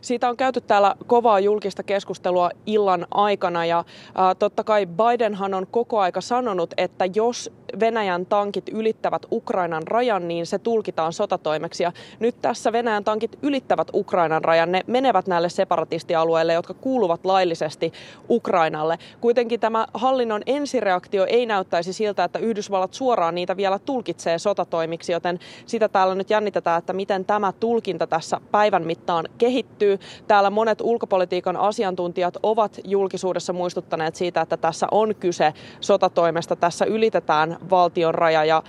[0.00, 5.66] Siitä on käyty täällä kovaa julkista keskustelua illan aikana ja ää, totta kai Bidenhan on
[5.70, 11.82] koko aika sanonut, että jos Venäjän tankit ylittävät Ukrainan rajan, niin se tulkitaan sotatoimeksi.
[11.82, 14.72] Ja nyt tässä Venäjän tankit ylittävät Ukrainan rajan.
[14.72, 17.92] Ne menevät näille separatistialueille, jotka kuuluvat laillisesti
[18.30, 18.98] Ukrainalle.
[19.20, 25.38] Kuitenkin tämä hallinnon ensireaktio ei näyttäisi siltä, että Yhdysvallat suoraan niitä vielä tulkitsee sotatoimiksi, joten
[25.66, 29.98] sitä täällä nyt jännitetään, että miten tämä tulkinta tässä päivän mittaan kehittyy.
[30.26, 36.56] Täällä monet ulkopolitiikan asiantuntijat ovat julkisuudessa muistuttaneet siitä, että tässä on kyse sotatoimesta.
[36.56, 38.62] Tässä ylitetään valtion raja ja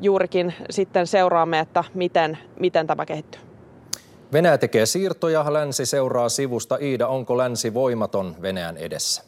[0.00, 3.40] juurikin sitten seuraamme, että miten, miten tämä kehittyy.
[4.32, 6.78] Venäjä tekee siirtoja, länsi seuraa sivusta.
[6.80, 9.22] Iida, onko länsi voimaton Venäjän edessä?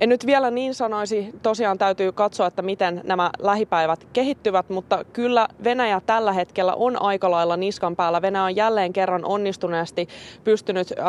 [0.00, 5.48] En nyt vielä niin sanoisi, tosiaan täytyy katsoa, että miten nämä lähipäivät kehittyvät, mutta kyllä
[5.64, 8.22] Venäjä tällä hetkellä on aika lailla niskan päällä.
[8.22, 10.08] Venäjä on jälleen kerran onnistuneesti
[10.44, 11.06] pystynyt äh,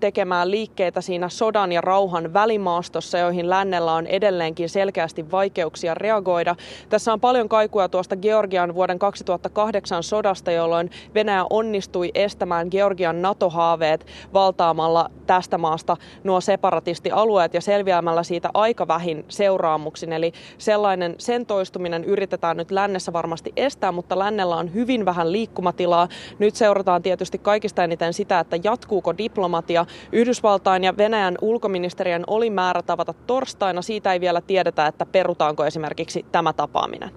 [0.00, 6.56] tekemään liikkeitä siinä sodan ja rauhan välimaastossa, joihin lännellä on edelleenkin selkeästi vaikeuksia reagoida.
[6.88, 14.06] Tässä on paljon kaikua tuosta Georgian vuoden 2008 sodasta, jolloin Venäjä onnistui estämään Georgian NATO-haaveet
[14.32, 20.12] valtaamalla tästä maasta nuo separatistialueet ja selviämään päättämällä siitä aika vähin seuraamuksin.
[20.12, 26.08] Eli sellainen, sen toistuminen yritetään nyt lännessä varmasti estää, mutta lännellä on hyvin vähän liikkumatilaa.
[26.38, 29.86] Nyt seurataan tietysti kaikista eniten sitä, että jatkuuko diplomatia.
[30.12, 33.82] Yhdysvaltain ja Venäjän ulkoministerien oli määrä tavata torstaina.
[33.82, 37.10] Siitä ei vielä tiedetä, että perutaanko esimerkiksi tämä tapaaminen.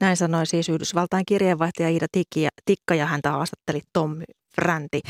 [0.00, 2.06] Näin sanoi siis Yhdysvaltain kirjeenvaihtaja Iida
[2.64, 5.00] Tikka ja häntä haastatteli Tommy Fränti.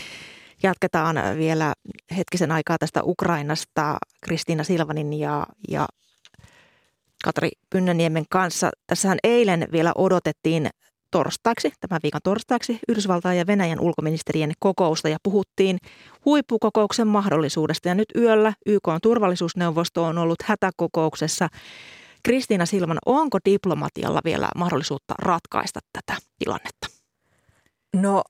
[0.62, 1.74] Jatketaan vielä
[2.16, 5.86] hetkisen aikaa tästä Ukrainasta Kristiina Silvanin ja, ja
[7.24, 8.70] Katri Pynnäniemen kanssa.
[8.86, 10.68] Tässähän eilen vielä odotettiin
[11.10, 15.78] torstaiksi, tämän viikon torstaiksi, Yhdysvaltain ja Venäjän ulkoministerien kokousta ja puhuttiin
[16.24, 17.88] huippukokouksen mahdollisuudesta.
[17.88, 21.48] Ja nyt yöllä YK on turvallisuusneuvosto on ollut hätäkokouksessa.
[22.22, 26.88] Kristiina Silvan, onko diplomatialla vielä mahdollisuutta ratkaista tätä tilannetta?
[27.94, 28.22] No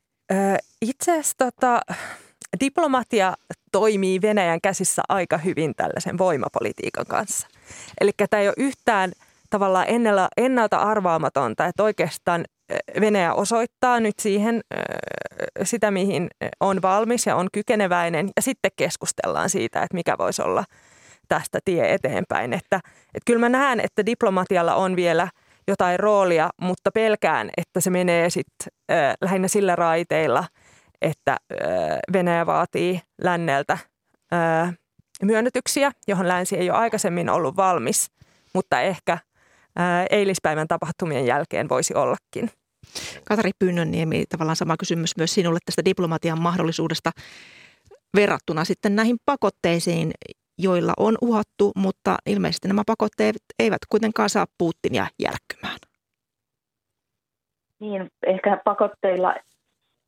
[0.83, 1.81] itse asiassa tota,
[2.61, 3.35] diplomatia
[3.73, 7.49] toimii Venäjän käsissä aika hyvin tällaisen voimapolitiikan kanssa.
[8.01, 9.13] Eli tämä ei ole yhtään
[9.51, 12.45] tavallaan ennalta, ennalta arvaamatonta, että oikeastaan
[13.01, 14.61] Venäjä osoittaa nyt siihen
[15.63, 16.29] sitä, mihin
[16.61, 20.65] on valmis ja on kykeneväinen, ja sitten keskustellaan siitä, että mikä voisi olla
[21.29, 22.53] tästä tie eteenpäin.
[22.53, 22.77] Että,
[23.15, 25.29] että kyllä mä näen, että diplomatialla on vielä–
[25.69, 30.45] jotain roolia, mutta pelkään, että se menee sitten äh, lähinnä sillä raiteilla,
[31.03, 33.79] että äh, Venäjä vaatii länneltä
[34.33, 34.77] äh,
[35.23, 38.11] myönnytyksiä, johon länsi ei ole aikaisemmin ollut valmis,
[38.53, 39.21] mutta ehkä äh,
[40.11, 42.51] eilispäivän tapahtumien jälkeen voisi ollakin.
[43.25, 47.11] Katari Pynnönniemi, tavallaan sama kysymys myös sinulle tästä diplomatian mahdollisuudesta
[48.17, 50.11] verrattuna sitten näihin pakotteisiin,
[50.59, 55.77] joilla on uhattu, mutta ilmeisesti nämä pakotteet eivät kuitenkaan saa Putinia järkkymään.
[57.81, 59.35] Niin, ehkä pakotteilla,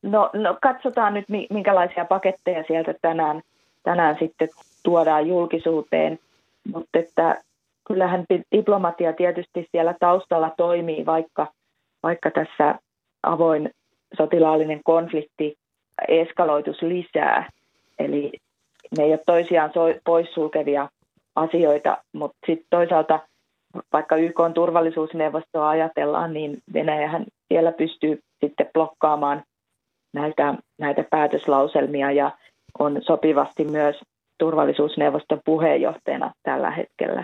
[0.03, 3.41] no, no katsotaan nyt minkälaisia paketteja sieltä tänään,
[3.83, 4.49] tänään sitten
[4.83, 6.19] tuodaan julkisuuteen,
[6.73, 7.41] mutta että
[7.87, 11.47] kyllähän diplomatia tietysti siellä taustalla toimii, vaikka,
[12.03, 12.75] vaikka tässä
[13.23, 13.71] avoin
[14.17, 15.57] sotilaallinen konflikti
[16.07, 17.49] eskaloitus lisää.
[17.99, 18.31] Eli
[18.97, 19.71] ne ei ole toisiaan
[20.05, 20.89] poissulkevia
[21.35, 23.19] asioita, mutta sitten toisaalta
[23.93, 29.43] vaikka YK on turvallisuusneuvostoa ajatellaan, niin Venäjähän siellä pystyy sitten blokkaamaan
[30.13, 32.31] näitä, näitä päätöslauselmia ja
[32.79, 33.95] on sopivasti myös
[34.37, 37.23] turvallisuusneuvoston puheenjohtajana tällä hetkellä.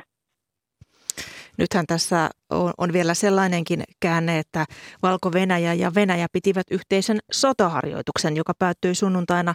[1.57, 4.65] Nythän tässä on, on vielä sellainenkin käänne, että
[5.03, 9.53] Valko-Venäjä ja Venäjä pitivät yhteisen sotaharjoituksen, joka päättyi sunnuntaina,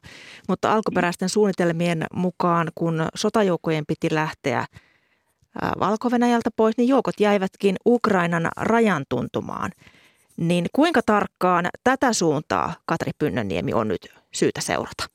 [0.49, 4.65] mutta alkuperäisten suunnitelmien mukaan, kun sotajoukkojen piti lähteä
[5.81, 6.09] valko
[6.57, 9.71] pois, niin joukot jäivätkin Ukrainan rajan tuntumaan.
[10.37, 15.07] Niin kuinka tarkkaan tätä suuntaa Katri Pynnönniemi on nyt syytä seurata?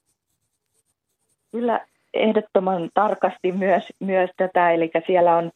[1.51, 5.51] Kyllä ehdottoman tarkasti myös, myös tätä, eli siellä on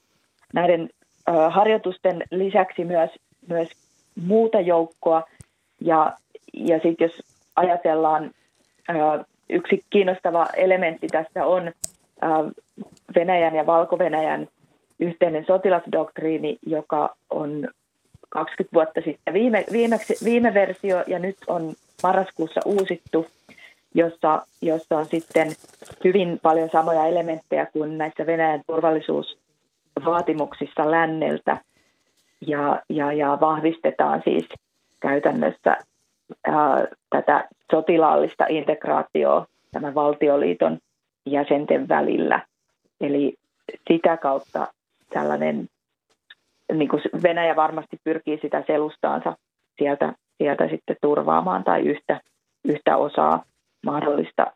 [0.53, 0.89] näiden
[1.49, 3.09] harjoitusten lisäksi myös,
[3.47, 3.69] myös
[4.25, 5.23] muuta joukkoa.
[5.81, 6.13] Ja,
[6.53, 7.21] ja sitten jos
[7.55, 8.31] ajatellaan,
[9.49, 11.71] yksi kiinnostava elementti tässä on
[13.15, 14.47] Venäjän ja Valko-Venäjän
[14.99, 17.67] yhteinen sotilasdoktriini, joka on
[18.29, 23.27] 20 vuotta sitten viime, viimeksi, viime versio ja nyt on marraskuussa uusittu,
[23.93, 25.51] jossa, jossa on sitten
[26.03, 28.61] hyvin paljon samoja elementtejä kuin näissä Venäjän
[29.99, 31.57] turvallisuusvaatimuksissa länneltä
[32.47, 34.49] ja, ja, ja vahvistetaan siis
[34.99, 35.77] käytännössä
[36.47, 40.77] ää, tätä sotilaallista integraatioa tämän valtioliiton
[41.25, 42.45] jäsenten välillä.
[43.01, 43.33] Eli
[43.87, 44.67] sitä kautta
[45.09, 45.67] tällainen,
[46.73, 49.35] niin kuin Venäjä varmasti pyrkii sitä selustaansa
[49.77, 52.21] sieltä, sieltä sitten turvaamaan tai yhtä,
[52.65, 53.43] yhtä osaa
[53.85, 54.53] mahdollista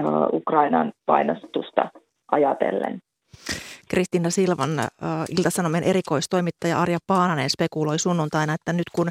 [0.00, 1.88] uh, Ukrainan painostusta
[2.32, 2.98] ajatellen.
[3.88, 4.88] Kristiina Silvan äh,
[5.28, 9.08] Ilta-Sanomien erikoistoimittaja Arja Paananen spekuloi sunnuntaina, että nyt kun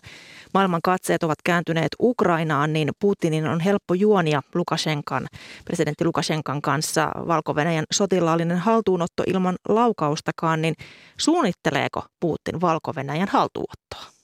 [0.54, 5.28] maailman katseet ovat kääntyneet Ukrainaan, niin Putinin on helppo juonia Lukashenkan,
[5.66, 7.56] presidentti Lukashenkan kanssa valko
[7.92, 10.76] sotilaallinen haltuunotto ilman laukaustakaan, niin
[11.18, 12.96] suunnitteleeko Putin valko
[13.28, 14.15] haltuunottoa?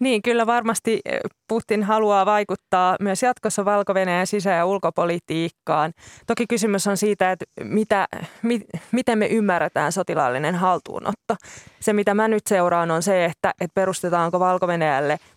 [0.00, 5.92] Niin, kyllä varmasti eh, Putin haluaa vaikuttaa myös jatkossa valko sisä- ja ulkopolitiikkaan.
[6.26, 8.08] Toki kysymys on siitä, että mitä,
[8.42, 8.60] mi,
[8.92, 11.36] miten me ymmärretään sotilaallinen haltuunotto.
[11.80, 14.66] Se, mitä mä nyt seuraan, on se, että, että perustetaanko valko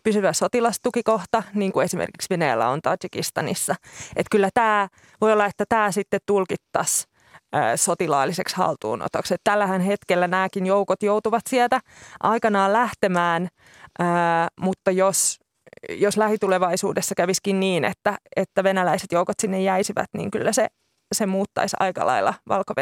[0.03, 3.75] pysyvä sotilastukikohta, niin kuin esimerkiksi Venäjällä on Tajikistanissa.
[4.15, 4.87] Että kyllä tämä,
[5.21, 7.13] voi olla, että tämä sitten tulkittaisiin
[7.75, 9.35] sotilaalliseksi haltuunotoksi.
[9.43, 11.79] Tällähän hetkellä nämäkin joukot joutuvat sieltä
[12.19, 13.47] aikanaan lähtemään–
[13.99, 15.39] Ää, mutta jos,
[15.89, 20.67] jos lähitulevaisuudessa käviskin niin, että, että venäläiset joukot sinne jäisivät, niin kyllä se,
[21.13, 22.73] se muuttaisi aika lailla valko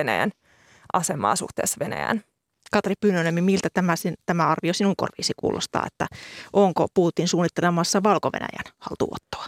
[0.93, 2.24] asemaa suhteessa Venäjään.
[2.71, 3.93] Katri Pyynönemi, miltä tämä,
[4.26, 6.15] tämä arvio sinun korviisi kuulostaa, että
[6.54, 8.30] onko Putin suunnittelemassa valko
[8.80, 9.45] haltuottoa?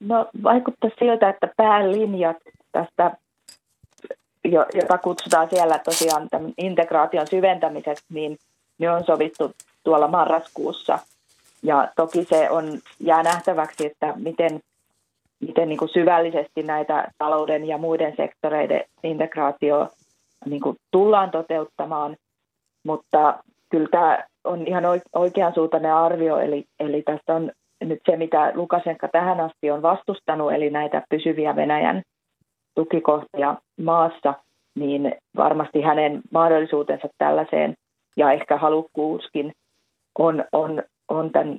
[0.00, 2.36] No vaikuttaa siltä, että päälinjat
[2.72, 3.16] tästä,
[4.74, 8.38] jota kutsutaan siellä tosiaan tämän integraation syventämiseksi, niin
[8.78, 9.52] ne on sovittu
[9.84, 10.98] tuolla marraskuussa.
[11.62, 12.64] Ja toki se on,
[13.00, 14.60] jää nähtäväksi, että miten,
[15.40, 19.88] miten niin kuin syvällisesti näitä talouden ja muiden sektoreiden integraatio
[20.46, 22.16] niin kuin tullaan toteuttamaan,
[22.84, 23.38] mutta
[23.70, 29.40] kyllä tämä on ihan oikeansuuntainen arvio, eli, eli tässä on nyt se, mitä Lukasenka tähän
[29.40, 32.02] asti on vastustanut, eli näitä pysyviä Venäjän
[32.74, 34.34] tukikohtia maassa,
[34.74, 37.74] niin varmasti hänen mahdollisuutensa tällaiseen
[38.16, 39.52] ja ehkä halukkuuskin
[40.18, 41.58] on, on, on tämän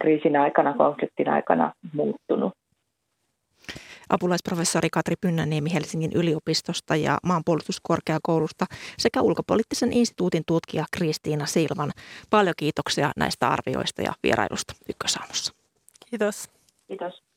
[0.00, 2.52] kriisin aikana, konfliktin aikana muuttunut.
[4.08, 8.66] Apulaisprofessori Katri Pynnäniemi Helsingin yliopistosta ja maanpuolustuskorkeakoulusta
[8.98, 11.92] sekä ulkopoliittisen instituutin tutkija Kristiina Silvan.
[12.30, 15.52] Paljon kiitoksia näistä arvioista ja vierailusta Ykkösaamussa.
[16.10, 16.50] Kiitos.
[16.88, 17.27] Kiitos.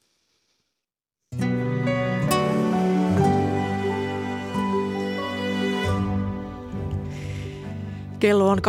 [8.22, 8.60] Kello on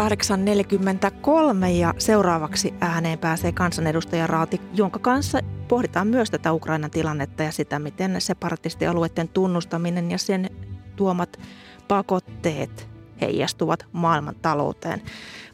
[1.65, 5.39] 8.43 ja seuraavaksi ääneen pääsee kansanedustaja Raati, jonka kanssa
[5.69, 10.51] pohditaan myös tätä Ukrainan tilannetta ja sitä, miten separatistialueiden tunnustaminen ja sen
[10.97, 11.41] tuomat
[11.89, 12.89] pakotteet
[13.21, 15.03] heijastuvat maailman talouteen.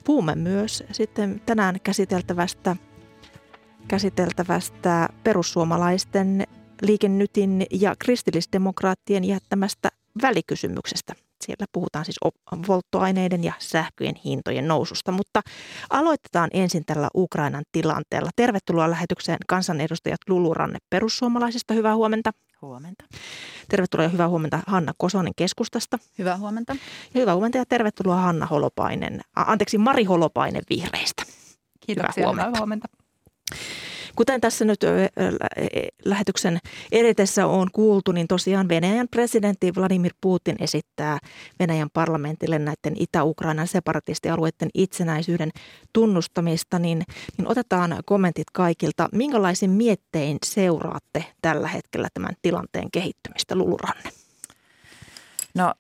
[0.04, 2.76] Puhumme myös sitten tänään käsiteltävästä,
[3.88, 6.44] käsiteltävästä perussuomalaisten
[6.82, 9.88] liikennytin ja kristillisdemokraattien jättämästä
[10.22, 12.18] välikysymyksestä– siellä puhutaan siis
[12.66, 15.40] polttoaineiden ja sähköjen hintojen noususta, mutta
[15.90, 18.31] aloitetaan ensin tällä Ukrainan tilanteella.
[18.37, 21.74] Tervetuloa lähetykseen kansanedustajat Lulu Ranne perussuomalaisista.
[21.74, 22.31] Hyvää huomenta.
[22.62, 23.05] Huomenta.
[23.68, 25.98] Tervetuloa ja hyvää huomenta Hanna Kosonen keskustasta.
[26.18, 26.77] Hyvää huomenta.
[27.14, 31.22] Ja hyvää huomenta ja tervetuloa Hanna Holopainen, anteeksi Mari Holopainen vihreistä.
[31.87, 32.46] Kiitoksia, hyvää huomenta.
[32.46, 32.88] Hyvää huomenta.
[34.18, 34.81] Kuten tässä nyt
[36.04, 36.59] lähetyksen
[36.92, 41.18] edetessä on kuultu, niin tosiaan Venäjän presidentti Vladimir Putin esittää
[41.61, 45.50] Venäjän parlamentille näiden Itä-Ukrainan separatistialueiden itsenäisyyden
[45.92, 47.02] tunnustamista, niin,
[47.37, 49.09] niin otetaan kommentit kaikilta.
[49.12, 54.11] Minkälaisin miettein seuraatte tällä hetkellä tämän tilanteen kehittymistä, Luluranne?
[55.55, 55.74] No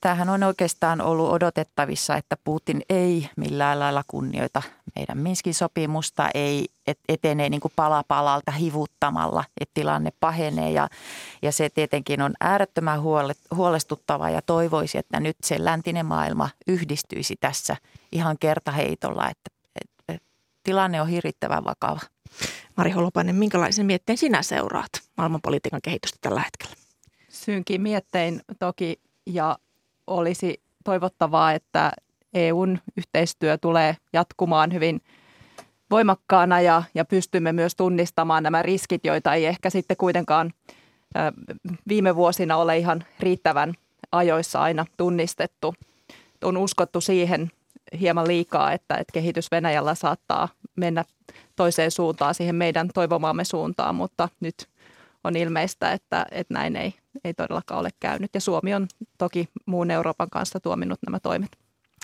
[0.00, 4.62] tämähän on oikeastaan ollut odotettavissa, että Putin ei millään lailla kunnioita
[4.96, 6.68] meidän Minskin sopimusta, ei
[7.08, 10.88] etenee niin kuin pala palalta hivuttamalla, että tilanne pahenee ja,
[11.42, 13.00] ja se tietenkin on äärettömän
[13.54, 17.76] huolestuttava ja toivoisi, että nyt se läntinen maailma yhdistyisi tässä
[18.12, 20.28] ihan kertaheitolla, että, että, että
[20.62, 22.00] tilanne on hirvittävän vakava.
[22.76, 26.74] Mari Holopainen, minkälaisen mietteen sinä seuraat maailmanpolitiikan kehitystä tällä hetkellä?
[27.28, 29.58] Synkin miettein toki ja
[30.06, 31.92] olisi toivottavaa, että
[32.34, 35.00] EUn yhteistyö tulee jatkumaan hyvin
[35.90, 40.52] voimakkaana ja, ja pystymme myös tunnistamaan nämä riskit, joita ei ehkä sitten kuitenkaan
[41.88, 43.74] viime vuosina ole ihan riittävän
[44.12, 45.74] ajoissa aina tunnistettu.
[46.44, 47.50] On uskottu siihen
[48.00, 51.04] hieman liikaa, että, että kehitys Venäjällä saattaa mennä
[51.56, 54.68] toiseen suuntaan, siihen meidän toivomaamme suuntaan, mutta nyt
[55.24, 56.94] on ilmeistä, että, että näin ei,
[57.24, 58.30] ei todellakaan ole käynyt.
[58.34, 58.86] Ja Suomi on
[59.18, 61.50] toki muun Euroopan kanssa tuominnut nämä toimet.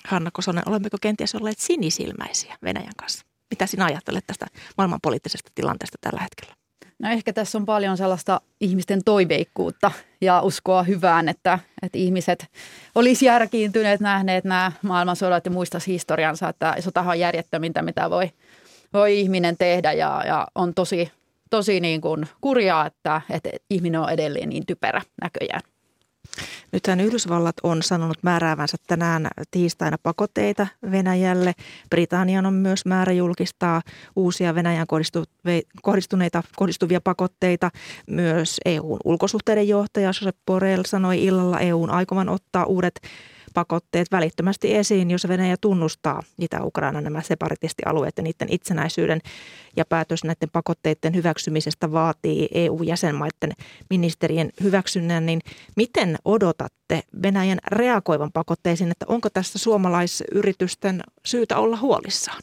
[0.07, 3.27] Hanna Kosonen, olemmeko kenties olleet sinisilmäisiä Venäjän kanssa?
[3.51, 4.47] Mitä sinä ajattelet tästä
[4.77, 6.55] maailmanpoliittisesta tilanteesta tällä hetkellä?
[6.99, 12.47] No ehkä tässä on paljon sellaista ihmisten toiveikkuutta ja uskoa hyvään, että, että ihmiset
[12.95, 18.31] olisi järkiintyneet, nähneet nämä maailmansodat ja muistaisi historiansa, että sotahan on järjettömintä, mitä voi,
[18.93, 21.13] voi ihminen tehdä ja, ja on tosi
[21.51, 25.63] tosi niin kuin kurjaa, että, että ihminen on edelleen niin typerä näköjään.
[26.73, 31.53] Nythän Yhdysvallat on sanonut määräävänsä tänään tiistaina pakotteita Venäjälle.
[31.91, 33.83] Britannian on myös määrä julkistaa
[34.17, 34.87] uusia Venäjän
[35.83, 37.71] kohdistuneita, kohdistuvia pakotteita.
[38.07, 43.01] Myös EUn ulkosuhteiden johtaja Josep Borrell sanoi illalla EUn aikovan ottaa uudet
[43.57, 49.21] pakotteet välittömästi esiin, jos Venäjä tunnustaa Itä-Ukraina nämä separatistialueet ja niiden itsenäisyyden
[49.77, 53.53] ja päätös näiden pakotteiden hyväksymisestä vaatii EU-jäsenmaiden
[53.91, 55.41] ministerien hyväksynnän, niin
[55.77, 62.43] miten odotatte Venäjän reagoivan pakotteisiin, että onko tässä suomalaisyritysten syytä olla huolissaan?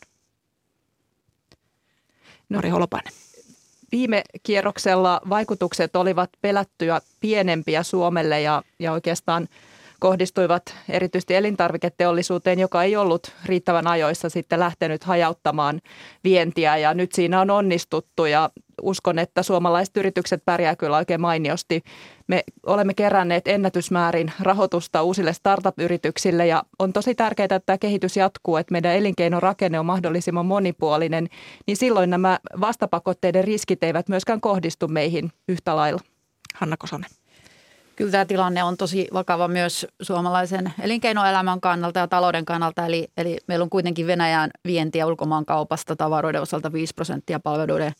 [2.49, 3.13] No, Mari Holopainen.
[3.91, 9.47] Viime kierroksella vaikutukset olivat pelättyä pienempiä Suomelle ja, ja oikeastaan–
[10.03, 15.81] kohdistuivat erityisesti elintarviketeollisuuteen, joka ei ollut riittävän ajoissa sitten lähtenyt hajauttamaan
[16.23, 18.49] vientiä ja nyt siinä on onnistuttu ja
[18.81, 21.83] uskon, että suomalaiset yritykset pärjää kyllä oikein mainiosti.
[22.27, 28.57] Me olemme keränneet ennätysmäärin rahoitusta uusille startup-yrityksille ja on tosi tärkeää, että tämä kehitys jatkuu,
[28.57, 31.27] että meidän elinkeinorakenne on mahdollisimman monipuolinen,
[31.67, 36.01] niin silloin nämä vastapakotteiden riskit eivät myöskään kohdistu meihin yhtä lailla.
[36.55, 37.22] Hanna Kosonen.
[37.95, 42.85] Kyllä tämä tilanne on tosi vakava myös suomalaisen elinkeinoelämän kannalta ja talouden kannalta.
[42.85, 47.91] Eli, eli meillä on kuitenkin Venäjän vientiä ulkomaan kaupasta tavaroiden osalta 5 prosenttia, palveluiden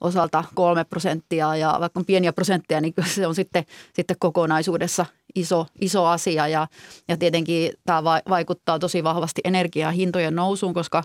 [0.00, 1.56] osalta 3 prosenttia.
[1.56, 6.48] Ja vaikka on pieniä prosentteja, niin se on sitten, sitten kokonaisuudessa iso, iso asia.
[6.48, 6.66] Ja,
[7.08, 11.02] ja tietenkin tämä vaikuttaa tosi vahvasti energiahintojen nousuun, koska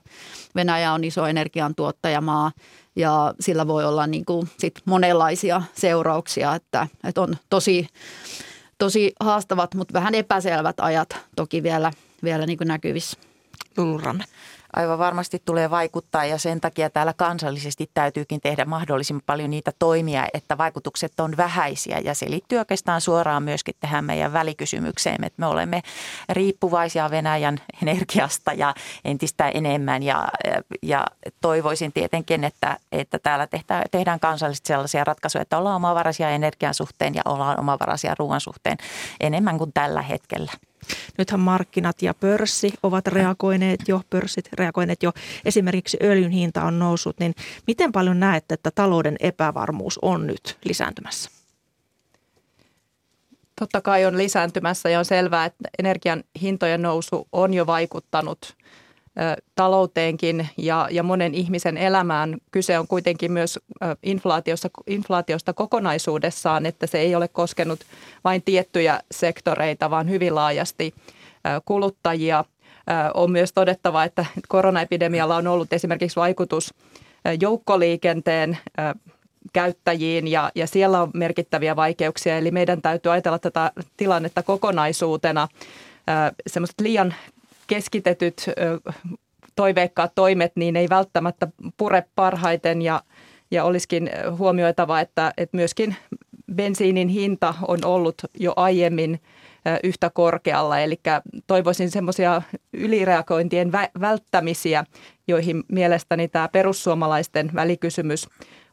[0.55, 2.51] Venäjä on iso energiantuottajamaa
[2.95, 7.87] ja sillä voi olla niin kuin sit monenlaisia seurauksia, että, että on tosi,
[8.77, 11.91] tosi haastavat, mutta vähän epäselvät ajat toki vielä,
[12.23, 13.17] vielä niin kuin näkyvissä.
[13.77, 14.25] Luluranne
[14.75, 20.27] aivan varmasti tulee vaikuttaa ja sen takia täällä kansallisesti täytyykin tehdä mahdollisimman paljon niitä toimia,
[20.33, 25.45] että vaikutukset on vähäisiä ja se liittyy oikeastaan suoraan myöskin tähän meidän välikysymykseen, että me
[25.45, 25.81] olemme
[26.29, 30.27] riippuvaisia Venäjän energiasta ja entistä enemmän ja,
[30.81, 31.05] ja
[31.41, 37.15] toivoisin tietenkin, että, että täällä tehdään, tehdään kansallisesti sellaisia ratkaisuja, että ollaan omavaraisia energian suhteen
[37.15, 38.77] ja ollaan omavaraisia ruoan suhteen
[39.19, 40.51] enemmän kuin tällä hetkellä.
[41.17, 45.11] Nythän markkinat ja pörssi ovat reagoineet jo, pörssit reagoineet jo.
[45.45, 47.35] Esimerkiksi öljyn hinta on noussut, niin
[47.67, 51.29] miten paljon näette, että talouden epävarmuus on nyt lisääntymässä?
[53.59, 58.55] Totta kai on lisääntymässä ja on selvää, että energian hintojen nousu on jo vaikuttanut
[59.55, 62.37] talouteenkin ja, ja monen ihmisen elämään.
[62.51, 63.59] Kyse on kuitenkin myös
[64.03, 67.79] inflaatiosta, inflaatiosta kokonaisuudessaan, että se ei ole koskenut
[68.23, 70.93] vain tiettyjä sektoreita, vaan hyvin laajasti
[71.65, 72.45] kuluttajia.
[73.13, 76.73] On myös todettava, että koronaepidemialla on ollut esimerkiksi vaikutus
[77.41, 78.57] joukkoliikenteen
[79.53, 82.37] käyttäjiin ja, ja siellä on merkittäviä vaikeuksia.
[82.37, 85.47] Eli meidän täytyy ajatella tätä tilannetta kokonaisuutena.
[86.47, 87.13] Semmoiset liian
[87.67, 88.45] keskitetyt
[89.55, 91.47] toiveikkaat toimet niin ei välttämättä
[91.77, 93.01] pure parhaiten ja,
[93.51, 95.95] ja olisikin huomioitava, että, että myöskin
[96.55, 99.19] bensiinin hinta on ollut jo aiemmin
[99.83, 100.79] yhtä korkealla.
[100.79, 100.99] Eli
[101.47, 102.41] toivoisin semmoisia
[102.73, 104.85] ylireagointien välttämisiä,
[105.27, 108.27] joihin mielestäni tämä perussuomalaisten välikysymys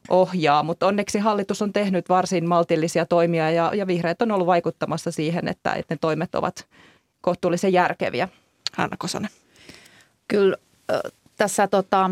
[0.08, 0.62] ohjaa.
[0.62, 5.48] Mutta onneksi hallitus on tehnyt varsin maltillisia toimia ja, ja vihreät on ollut vaikuttamassa siihen,
[5.48, 6.66] että, että ne toimet ovat
[7.20, 8.28] kohtuullisen järkeviä.
[8.76, 9.30] Hanna Kosonen.
[10.28, 10.56] Kyllä
[11.36, 12.10] tässä tota,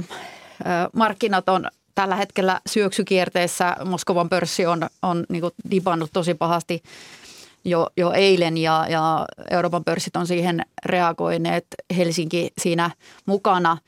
[0.92, 3.76] markkinat on tällä hetkellä syöksykierteessä.
[3.84, 6.82] Moskovan pörssi on, on niin dipannut tosi pahasti
[7.64, 11.66] jo, jo eilen ja, ja Euroopan pörssit on siihen reagoineet.
[11.96, 12.90] Helsinki siinä
[13.26, 13.78] mukana.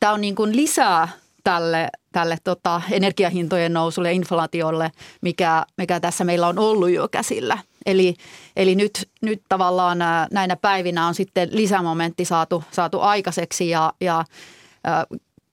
[0.00, 1.08] Tämä on niin kuin lisää
[1.44, 7.58] tälle, tälle tota energiahintojen nousulle ja inflaatiolle, mikä, mikä tässä meillä on ollut jo käsillä.
[7.86, 8.14] Eli,
[8.56, 9.98] eli nyt, nyt tavallaan
[10.30, 14.24] näinä päivinä on sitten lisämomentti saatu, saatu aikaiseksi ja, ja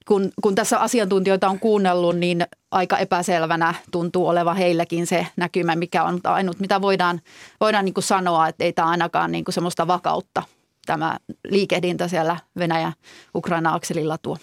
[0.07, 6.03] kun, kun tässä asiantuntijoita on kuunnellut, niin aika epäselvänä tuntuu olevan heilläkin se näkymä, mikä
[6.03, 7.21] on ainut, mitä voidaan,
[7.59, 10.43] voidaan niin kuin sanoa, että ei tämä ainakaan niin kuin semmoista vakautta
[10.85, 11.17] tämä
[11.47, 14.37] liikehdintä siellä Venäjä-Ukraina-akselilla tuo.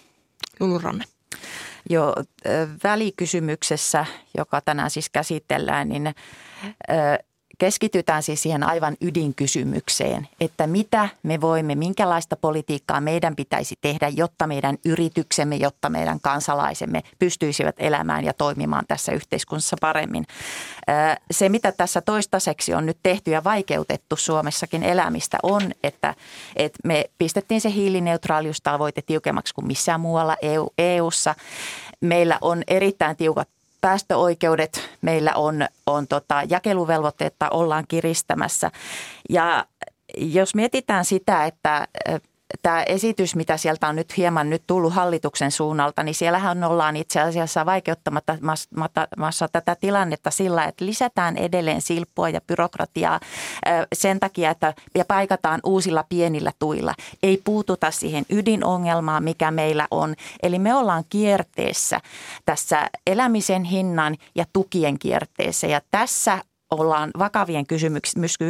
[0.60, 1.04] Lulu Ranne.
[1.90, 2.14] Joo,
[2.84, 4.06] välikysymyksessä,
[4.38, 6.14] joka tänään siis käsitellään, niin
[7.62, 14.46] keskitytään siis siihen aivan ydinkysymykseen, että mitä me voimme, minkälaista politiikkaa meidän pitäisi tehdä, jotta
[14.46, 20.24] meidän yrityksemme, jotta meidän kansalaisemme pystyisivät elämään ja toimimaan tässä yhteiskunnassa paremmin.
[21.30, 26.14] Se, mitä tässä toistaiseksi on nyt tehty ja vaikeutettu Suomessakin elämistä on, että,
[26.56, 31.34] että me pistettiin se hiilineutraaliustavoite tiukemmaksi kuin missään muualla EU, EUssa.
[32.00, 33.48] Meillä on erittäin tiukat
[33.82, 38.70] päästöoikeudet, meillä on, on tota, jakeluvelvoitteetta ollaan kiristämässä.
[39.30, 39.66] Ja
[40.16, 41.88] jos mietitään sitä, että
[42.62, 47.20] tämä esitys, mitä sieltä on nyt hieman nyt tullut hallituksen suunnalta, niin siellähän ollaan itse
[47.20, 53.20] asiassa vaikeuttamassa tätä tilannetta sillä, että lisätään edelleen silppua ja byrokratiaa
[53.94, 56.94] sen takia, että ja paikataan uusilla pienillä tuilla.
[57.22, 60.14] Ei puututa siihen ydinongelmaan, mikä meillä on.
[60.42, 62.00] Eli me ollaan kierteessä
[62.44, 66.38] tässä elämisen hinnan ja tukien kierteessä ja tässä
[66.70, 67.64] ollaan vakavien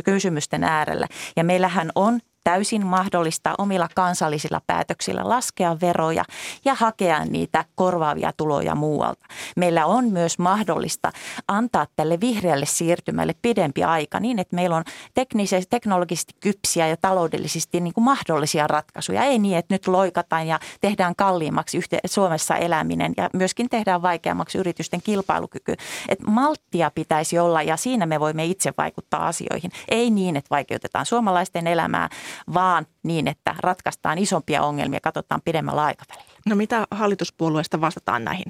[0.04, 1.06] kysymysten äärellä.
[1.36, 6.24] Ja meillähän on täysin mahdollista omilla kansallisilla päätöksillä laskea veroja
[6.64, 9.26] ja hakea niitä korvaavia tuloja muualta.
[9.56, 11.12] Meillä on myös mahdollista
[11.48, 14.84] antaa tälle vihreälle siirtymälle pidempi aika niin, että meillä on
[15.14, 19.24] teknisesti, teknologisesti kypsiä ja taloudellisesti niin kuin mahdollisia ratkaisuja.
[19.24, 25.02] Ei niin, että nyt loikataan ja tehdään kalliimmaksi Suomessa eläminen ja myöskin tehdään vaikeammaksi yritysten
[25.02, 25.74] kilpailukyky.
[26.08, 29.70] Et malttia pitäisi olla ja siinä me voimme itse vaikuttaa asioihin.
[29.88, 32.08] Ei niin, että vaikeutetaan suomalaisten elämää,
[32.54, 36.32] vaan niin, että ratkaistaan isompia ongelmia, katsotaan pidemmällä aikavälillä.
[36.46, 38.46] No mitä hallituspuolueesta vastataan näihin,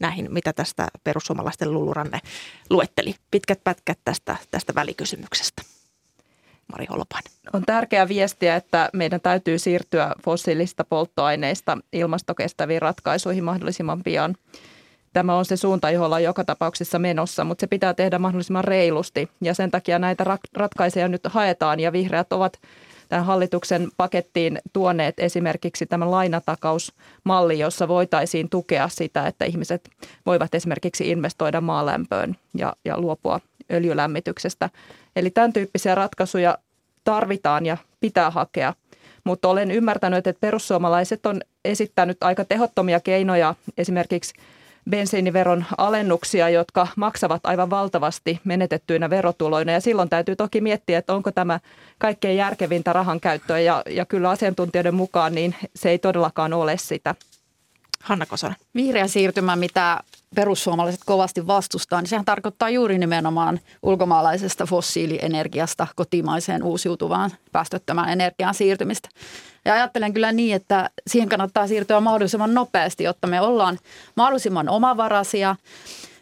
[0.00, 2.20] näihin mitä tästä perussuomalaisten luluranne
[2.70, 3.14] luetteli?
[3.30, 5.62] Pitkät pätkät tästä, tästä välikysymyksestä.
[6.72, 7.32] Mari Holopainen.
[7.52, 14.36] On tärkeää viestiä, että meidän täytyy siirtyä fossiilista polttoaineista ilmastokestäviin ratkaisuihin mahdollisimman pian.
[15.12, 19.28] Tämä on se suunta, johon ollaan joka tapauksessa menossa, mutta se pitää tehdä mahdollisimman reilusti.
[19.40, 20.24] Ja sen takia näitä
[20.56, 22.60] ratkaisuja nyt haetaan ja vihreät ovat
[23.08, 29.90] tähän hallituksen pakettiin tuoneet esimerkiksi tämän lainatakausmalli, jossa voitaisiin tukea sitä, että ihmiset
[30.26, 33.40] voivat esimerkiksi investoida maalämpöön ja, ja luopua
[33.72, 34.70] öljylämmityksestä.
[35.16, 36.58] Eli tämän tyyppisiä ratkaisuja
[37.04, 38.74] tarvitaan ja pitää hakea.
[39.24, 44.34] Mutta olen ymmärtänyt, että perussuomalaiset on esittänyt aika tehottomia keinoja esimerkiksi–
[44.90, 49.72] bensiiniveron alennuksia, jotka maksavat aivan valtavasti menetettyinä verotuloina.
[49.72, 51.60] Ja silloin täytyy toki miettiä, että onko tämä
[51.98, 53.58] kaikkein järkevintä rahan käyttöä.
[53.58, 57.14] Ja, ja kyllä asiantuntijoiden mukaan niin se ei todellakaan ole sitä.
[58.06, 58.56] Hanna Kosonen.
[58.74, 60.00] Vihreä siirtymä, mitä
[60.34, 69.08] perussuomalaiset kovasti vastustaa, niin sehän tarkoittaa juuri nimenomaan ulkomaalaisesta fossiilienergiasta kotimaiseen uusiutuvaan päästöttömään energiaan siirtymistä.
[69.64, 73.78] Ja ajattelen kyllä niin, että siihen kannattaa siirtyä mahdollisimman nopeasti, jotta me ollaan
[74.14, 75.56] mahdollisimman omavaraisia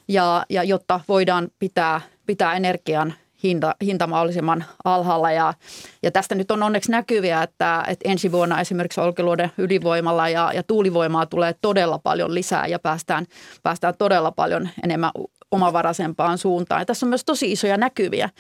[0.09, 3.15] ja, ja jotta voidaan pitää, pitää energian
[3.45, 5.33] hinta, hinta mahdollisimman alhaalla.
[5.33, 5.55] Ja,
[6.03, 10.63] ja tästä nyt on onneksi näkyviä, että, että ensi vuonna esimerkiksi Olkiluoden ydinvoimalla ja, ja
[10.63, 13.27] tuulivoimaa tulee todella paljon lisää ja päästään,
[13.63, 15.11] päästään todella paljon enemmän
[15.55, 16.81] omavaraisempaan suuntaan.
[16.81, 18.31] Ja tässä on myös tosi isoja näkyviä.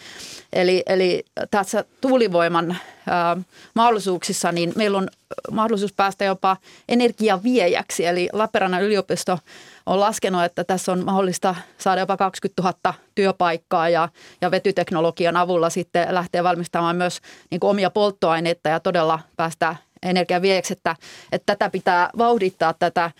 [0.52, 2.76] Eli, eli tässä tuulivoiman
[3.08, 3.36] ää,
[3.74, 5.08] mahdollisuuksissa, niin meillä on
[5.50, 6.56] mahdollisuus päästä jopa
[6.88, 8.06] energiaviejäksi.
[8.06, 9.38] Eli Lappeenrannan yliopisto
[9.86, 14.08] on laskenut, että tässä on mahdollista saada jopa 20 000 työpaikkaa ja,
[14.40, 20.72] ja vetyteknologian avulla sitten lähtee valmistamaan myös niin kuin omia polttoaineita ja todella päästä energiaviejäksi,
[20.72, 20.96] että,
[21.32, 23.10] että tätä pitää vauhdittaa tätä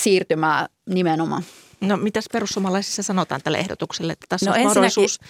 [0.00, 1.42] siirtymää nimenomaan.
[1.80, 5.20] No mitäs perussuomalaisissa sanotaan tälle ehdotukselle, että tässä no, on mahdollisuus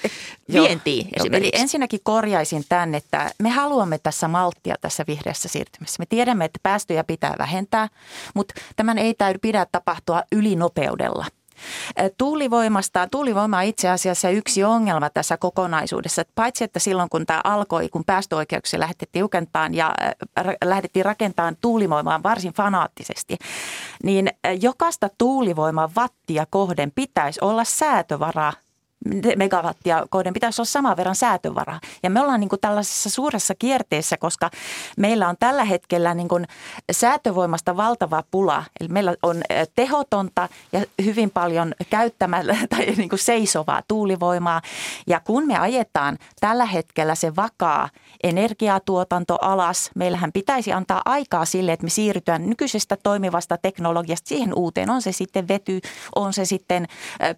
[0.52, 1.48] vientiin esimerkiksi?
[1.56, 5.96] Eli ensinnäkin korjaisin tämän, että me haluamme tässä malttia tässä vihreässä siirtymässä.
[5.98, 7.88] Me tiedämme, että päästöjä pitää vähentää,
[8.34, 11.26] mutta tämän ei täydy pidä tapahtua ylinopeudella.
[12.18, 16.22] Tuulivoimasta, tuulivoima on itse asiassa yksi ongelma tässä kokonaisuudessa.
[16.34, 19.94] Paitsi että silloin kun tämä alkoi, kun päästöoikeuksia lähdettiin tiukentamaan ja
[20.64, 23.36] lähdettiin rakentamaan tuulivoimaa varsin fanaattisesti,
[24.02, 24.30] niin
[24.60, 28.52] jokaista tuulivoiman wattia kohden pitäisi olla säätövaraa
[29.36, 31.80] megawattia kohden pitäisi olla saman verran säätövaraa.
[32.02, 34.50] Ja me ollaan niin kuin tällaisessa suuressa kierteessä, koska
[34.96, 36.46] meillä on tällä hetkellä niin kuin
[36.92, 38.64] säätövoimasta valtava pula.
[38.80, 39.42] Eli meillä on
[39.74, 44.62] tehotonta ja hyvin paljon käyttämällä tai niin kuin seisovaa tuulivoimaa.
[45.06, 47.88] Ja kun me ajetaan tällä hetkellä se vakaa
[48.22, 54.90] energiatuotanto alas, meillähän pitäisi antaa aikaa sille, että me siirrytään nykyisestä toimivasta teknologiasta siihen uuteen.
[54.90, 55.80] On se sitten vety,
[56.14, 56.86] on se sitten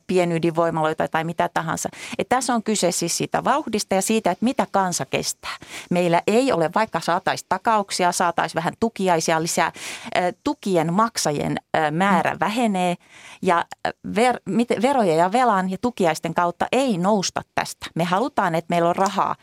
[0.06, 1.88] pienydinvoimaloita tai mitä tahansa.
[2.18, 5.56] Et tässä on kyse siis siitä vauhdista ja siitä, että mitä kansa kestää.
[5.90, 9.72] Meillä ei ole, vaikka saataisiin takauksia, saataisiin vähän tukiaisia lisää,
[10.44, 11.56] tukien maksajien
[11.90, 12.94] määrä vähenee
[13.42, 13.64] ja
[14.16, 14.40] ver,
[14.82, 17.86] veroja ja velan ja tukiaisten kautta ei nousta tästä.
[17.94, 19.36] Me halutaan, että meillä on rahaa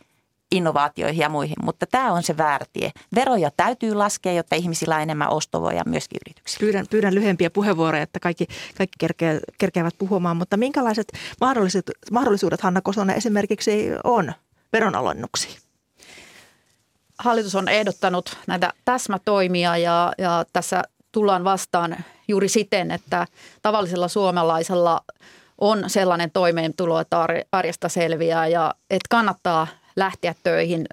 [0.52, 2.92] innovaatioihin ja muihin, mutta tämä on se väärä tie.
[3.16, 6.60] Veroja täytyy laskea, jotta ihmisillä on enemmän ostovoja myöskin yrityksillä.
[6.60, 8.48] Pyydän, pyydän lyhyempiä puheenvuoroja, että kaikki,
[8.78, 11.08] kaikki kerkeä, kerkeävät puhumaan, mutta minkälaiset
[11.42, 14.34] mahdollisuudet, mahdollisuudet Hanna Kosonen esimerkiksi on
[14.74, 15.58] veronalennuksiin?
[17.20, 21.98] Hallitus on ehdottanut näitä täsmätoimia ja, ja tässä tullaan vastaan
[22.28, 23.28] juuri siten, että
[23.62, 25.02] tavallisella suomalaisella
[25.58, 29.68] on sellainen toimeentulo, että arjesta selviää ja että kannattaa
[30.00, 30.86] lähteä töihin,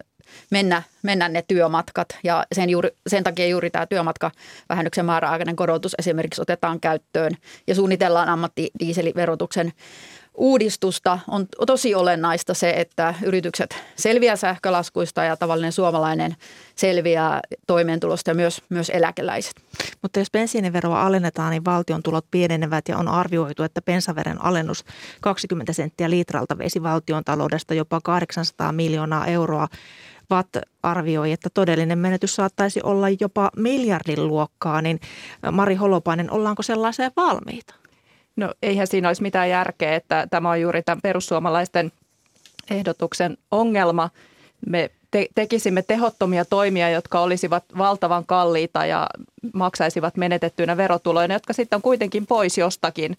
[0.51, 2.09] mennä, mennä ne työmatkat.
[2.25, 7.33] Ja sen, juuri, sen takia juuri tämä työmatkavähennyksen määräaikainen korotus esimerkiksi otetaan käyttöön
[7.67, 9.73] ja suunnitellaan ammattidiiseliverotuksen
[10.37, 11.19] uudistusta.
[11.29, 16.37] On tosi olennaista se, että yritykset selviää sähkölaskuista ja tavallinen suomalainen
[16.75, 19.55] selviää toimeentulosta ja myös, myös eläkeläiset.
[20.03, 24.85] Mutta jos bensiiniveroa alennetaan, niin valtion tulot pienenevät ja on arvioitu, että bensaveren alennus
[25.21, 29.69] 20 senttiä litralta veisi valtion taloudesta jopa 800 miljoonaa euroa.
[30.31, 30.49] VAT
[30.83, 35.01] arvioi, että todellinen menetys saattaisi olla jopa miljardin luokkaa, niin
[35.53, 37.86] Mari Holopainen, ollaanko sellaiseen valmiita?
[38.37, 41.93] No eihän siinä olisi mitään järkeä, että tämä on juuri tämän perussuomalaisten
[42.71, 44.11] ehdotuksen ongelma.
[44.67, 49.07] Me te- tekisimme tehottomia toimia, jotka olisivat valtavan kalliita ja
[49.55, 53.17] maksaisivat menetettyinä verotuloina, jotka sitten on kuitenkin pois jostakin.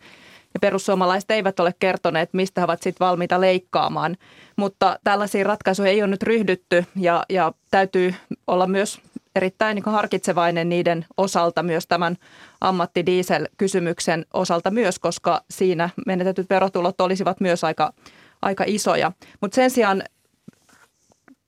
[0.54, 4.18] Ja perussuomalaiset eivät ole kertoneet, mistä he ovat sitten valmiita leikkaamaan.
[4.56, 8.14] Mutta tällaisiin ratkaisuihin ei ole nyt ryhdytty ja, ja täytyy
[8.48, 9.02] olla myös
[9.38, 12.16] erittäin niin harkitsevainen niiden osalta myös tämän
[12.62, 17.94] ammattidiesel-kysymyksen osalta myös, koska siinä menetetyt verotulot olisivat myös aika,
[18.42, 19.12] aika isoja.
[19.42, 20.04] Mutta sen sijaan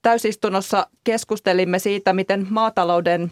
[0.02, 3.32] täysistunnossa keskustelimme siitä, miten maatalouden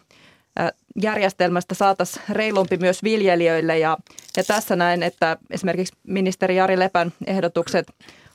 [1.02, 3.98] järjestelmästä saataisiin reilumpi myös viljelijöille ja,
[4.38, 7.88] ja tässä näin, että esimerkiksi ministeri Jari Lepän ehdotukset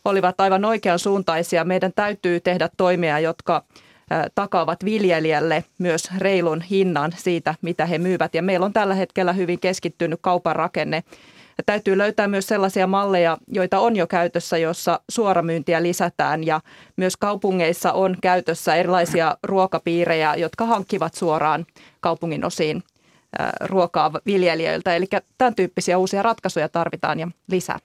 [0.05, 1.64] olivat aivan oikean suuntaisia.
[1.64, 3.64] Meidän täytyy tehdä toimia, jotka
[4.35, 8.35] takaavat viljelijälle myös reilun hinnan siitä, mitä he myyvät.
[8.35, 11.03] Ja meillä on tällä hetkellä hyvin keskittynyt kaupan rakenne.
[11.59, 16.61] Ja täytyy löytää myös sellaisia malleja, joita on jo käytössä, jossa suoramyyntiä lisätään ja
[16.97, 21.67] myös kaupungeissa on käytössä erilaisia ruokapiirejä, jotka hankkivat suoraan
[22.01, 22.83] kaupungin osiin
[23.61, 24.97] ruokaa viljelijöiltä.
[24.97, 25.07] Eli
[25.39, 27.79] tämän tyyppisiä uusia ratkaisuja tarvitaan ja lisää.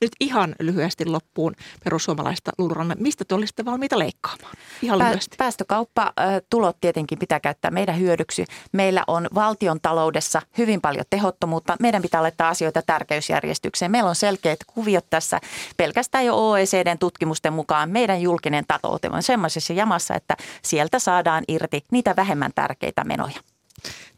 [0.00, 1.54] Nyt ihan lyhyesti loppuun
[1.84, 2.94] perussuomalaista Luluranne.
[2.98, 4.54] Mistä te olisitte valmiita leikkaamaan?
[4.82, 5.36] Ihan lyhyesti.
[5.38, 8.44] Päästökauppatulot tietenkin pitää käyttää meidän hyödyksi.
[8.72, 11.76] Meillä on valtion taloudessa hyvin paljon tehottomuutta.
[11.80, 13.90] Meidän pitää laittaa asioita tärkeysjärjestykseen.
[13.90, 15.40] Meillä on selkeät kuviot tässä.
[15.76, 21.84] Pelkästään jo OECDn tutkimusten mukaan meidän julkinen taloute on semmoisessa jamassa, että sieltä saadaan irti
[21.90, 23.40] niitä vähemmän tärkeitä menoja.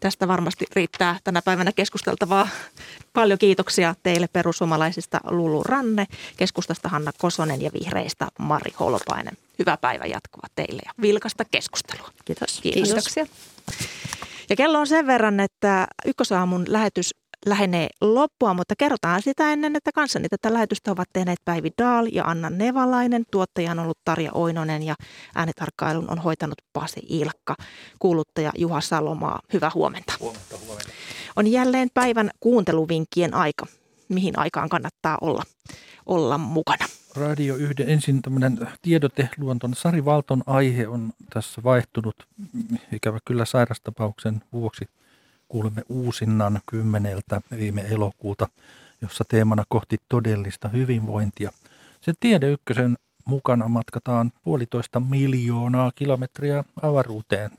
[0.01, 2.49] Tästä varmasti riittää tänä päivänä keskusteltavaa.
[3.13, 9.37] Paljon kiitoksia teille perussuomalaisista Lulu Ranne, keskustasta Hanna Kosonen ja vihreistä Mari Holopainen.
[9.59, 12.11] Hyvää päivän jatkoa teille ja vilkasta keskustelua.
[12.25, 12.61] Kiitos.
[12.61, 12.83] Kiitos.
[12.83, 13.27] Kiitoksia.
[14.51, 17.11] Ja kello on sen verran, että Ykkösaamun lähetys
[17.49, 22.25] lähenee loppua, mutta kerrotaan sitä ennen, että kanssani tätä lähetystä ovat tehneet Päivi Daal ja
[22.25, 23.25] Anna Nevalainen.
[23.31, 24.95] Tuottaja on ollut Tarja Oinonen ja
[25.35, 27.55] äänitarkkailun on hoitanut Pasi Ilkka.
[27.99, 30.13] Kuuluttaja Juha Salomaa, hyvää huomenta.
[30.21, 30.93] Huomenta, huomenta.
[31.37, 33.67] On jälleen päivän kuunteluvinkkien aika.
[34.09, 35.43] Mihin aikaan kannattaa olla,
[36.07, 36.85] olla mukana?
[37.17, 39.75] Radio 1, ensin tämmöinen tiedoteluonton.
[39.75, 42.17] Sari Valton aihe on tässä vaihtunut
[42.93, 44.85] ikävä kyllä sairastapauksen vuoksi–
[45.49, 48.49] kuulemme uusinnan kymmeneltä viime elokuuta,
[49.03, 51.53] jossa teemana kohti todellista hyvinvointia.
[52.01, 57.51] Sen Tiede Ykkösen mukana matkataan puolitoista miljoonaa kilometriä avaruuteen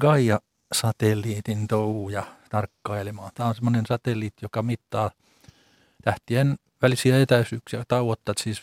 [0.00, 3.30] Gaia-satelliitin touhuja tarkkailemaan.
[3.34, 5.10] Tämä on semmoinen satelliitti, joka mittaa
[6.04, 8.34] tähtien välisiä etäisyyksiä tauottaa.
[8.38, 8.62] Siis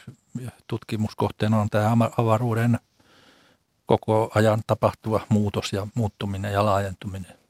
[0.67, 2.79] tutkimuskohteena on tämä avaruuden
[3.85, 7.42] koko ajan tapahtuva muutos ja muuttuminen ja laajentuminen.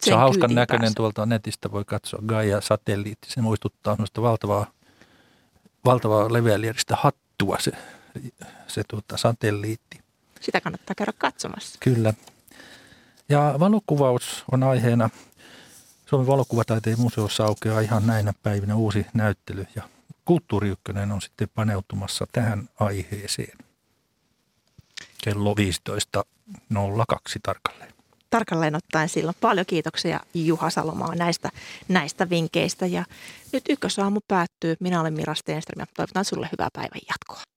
[0.00, 0.96] Se on hauskan näköinen päässä.
[0.96, 3.28] tuolta netistä, voi katsoa Gaia-satelliitti.
[3.30, 4.66] Se muistuttaa sellaista valtavaa,
[5.84, 7.72] valtavaa leveälieristä hattua se,
[8.66, 10.00] se tuota, satelliitti.
[10.40, 11.78] Sitä kannattaa käydä katsomassa.
[11.80, 12.14] Kyllä.
[13.28, 15.10] Ja valokuvaus on aiheena.
[16.06, 19.82] Suomen valokuvataiteen museossa aukeaa ihan näinä päivinä uusi näyttely ja
[20.24, 23.58] Kulttuuri Ykkönen on sitten paneutumassa tähän aiheeseen.
[25.24, 26.24] Kello 15.02
[27.42, 27.95] tarkalleen.
[28.30, 29.36] Tarkalleen ottaen silloin.
[29.40, 31.50] Paljon kiitoksia Juha Salomaa näistä,
[31.88, 32.86] näistä vinkkeistä.
[32.86, 33.04] Ja
[33.52, 34.76] nyt ykkösaamu päättyy.
[34.80, 37.55] Minä olen Mira Stenström ja toivotan sulle hyvää päivän jatkoa.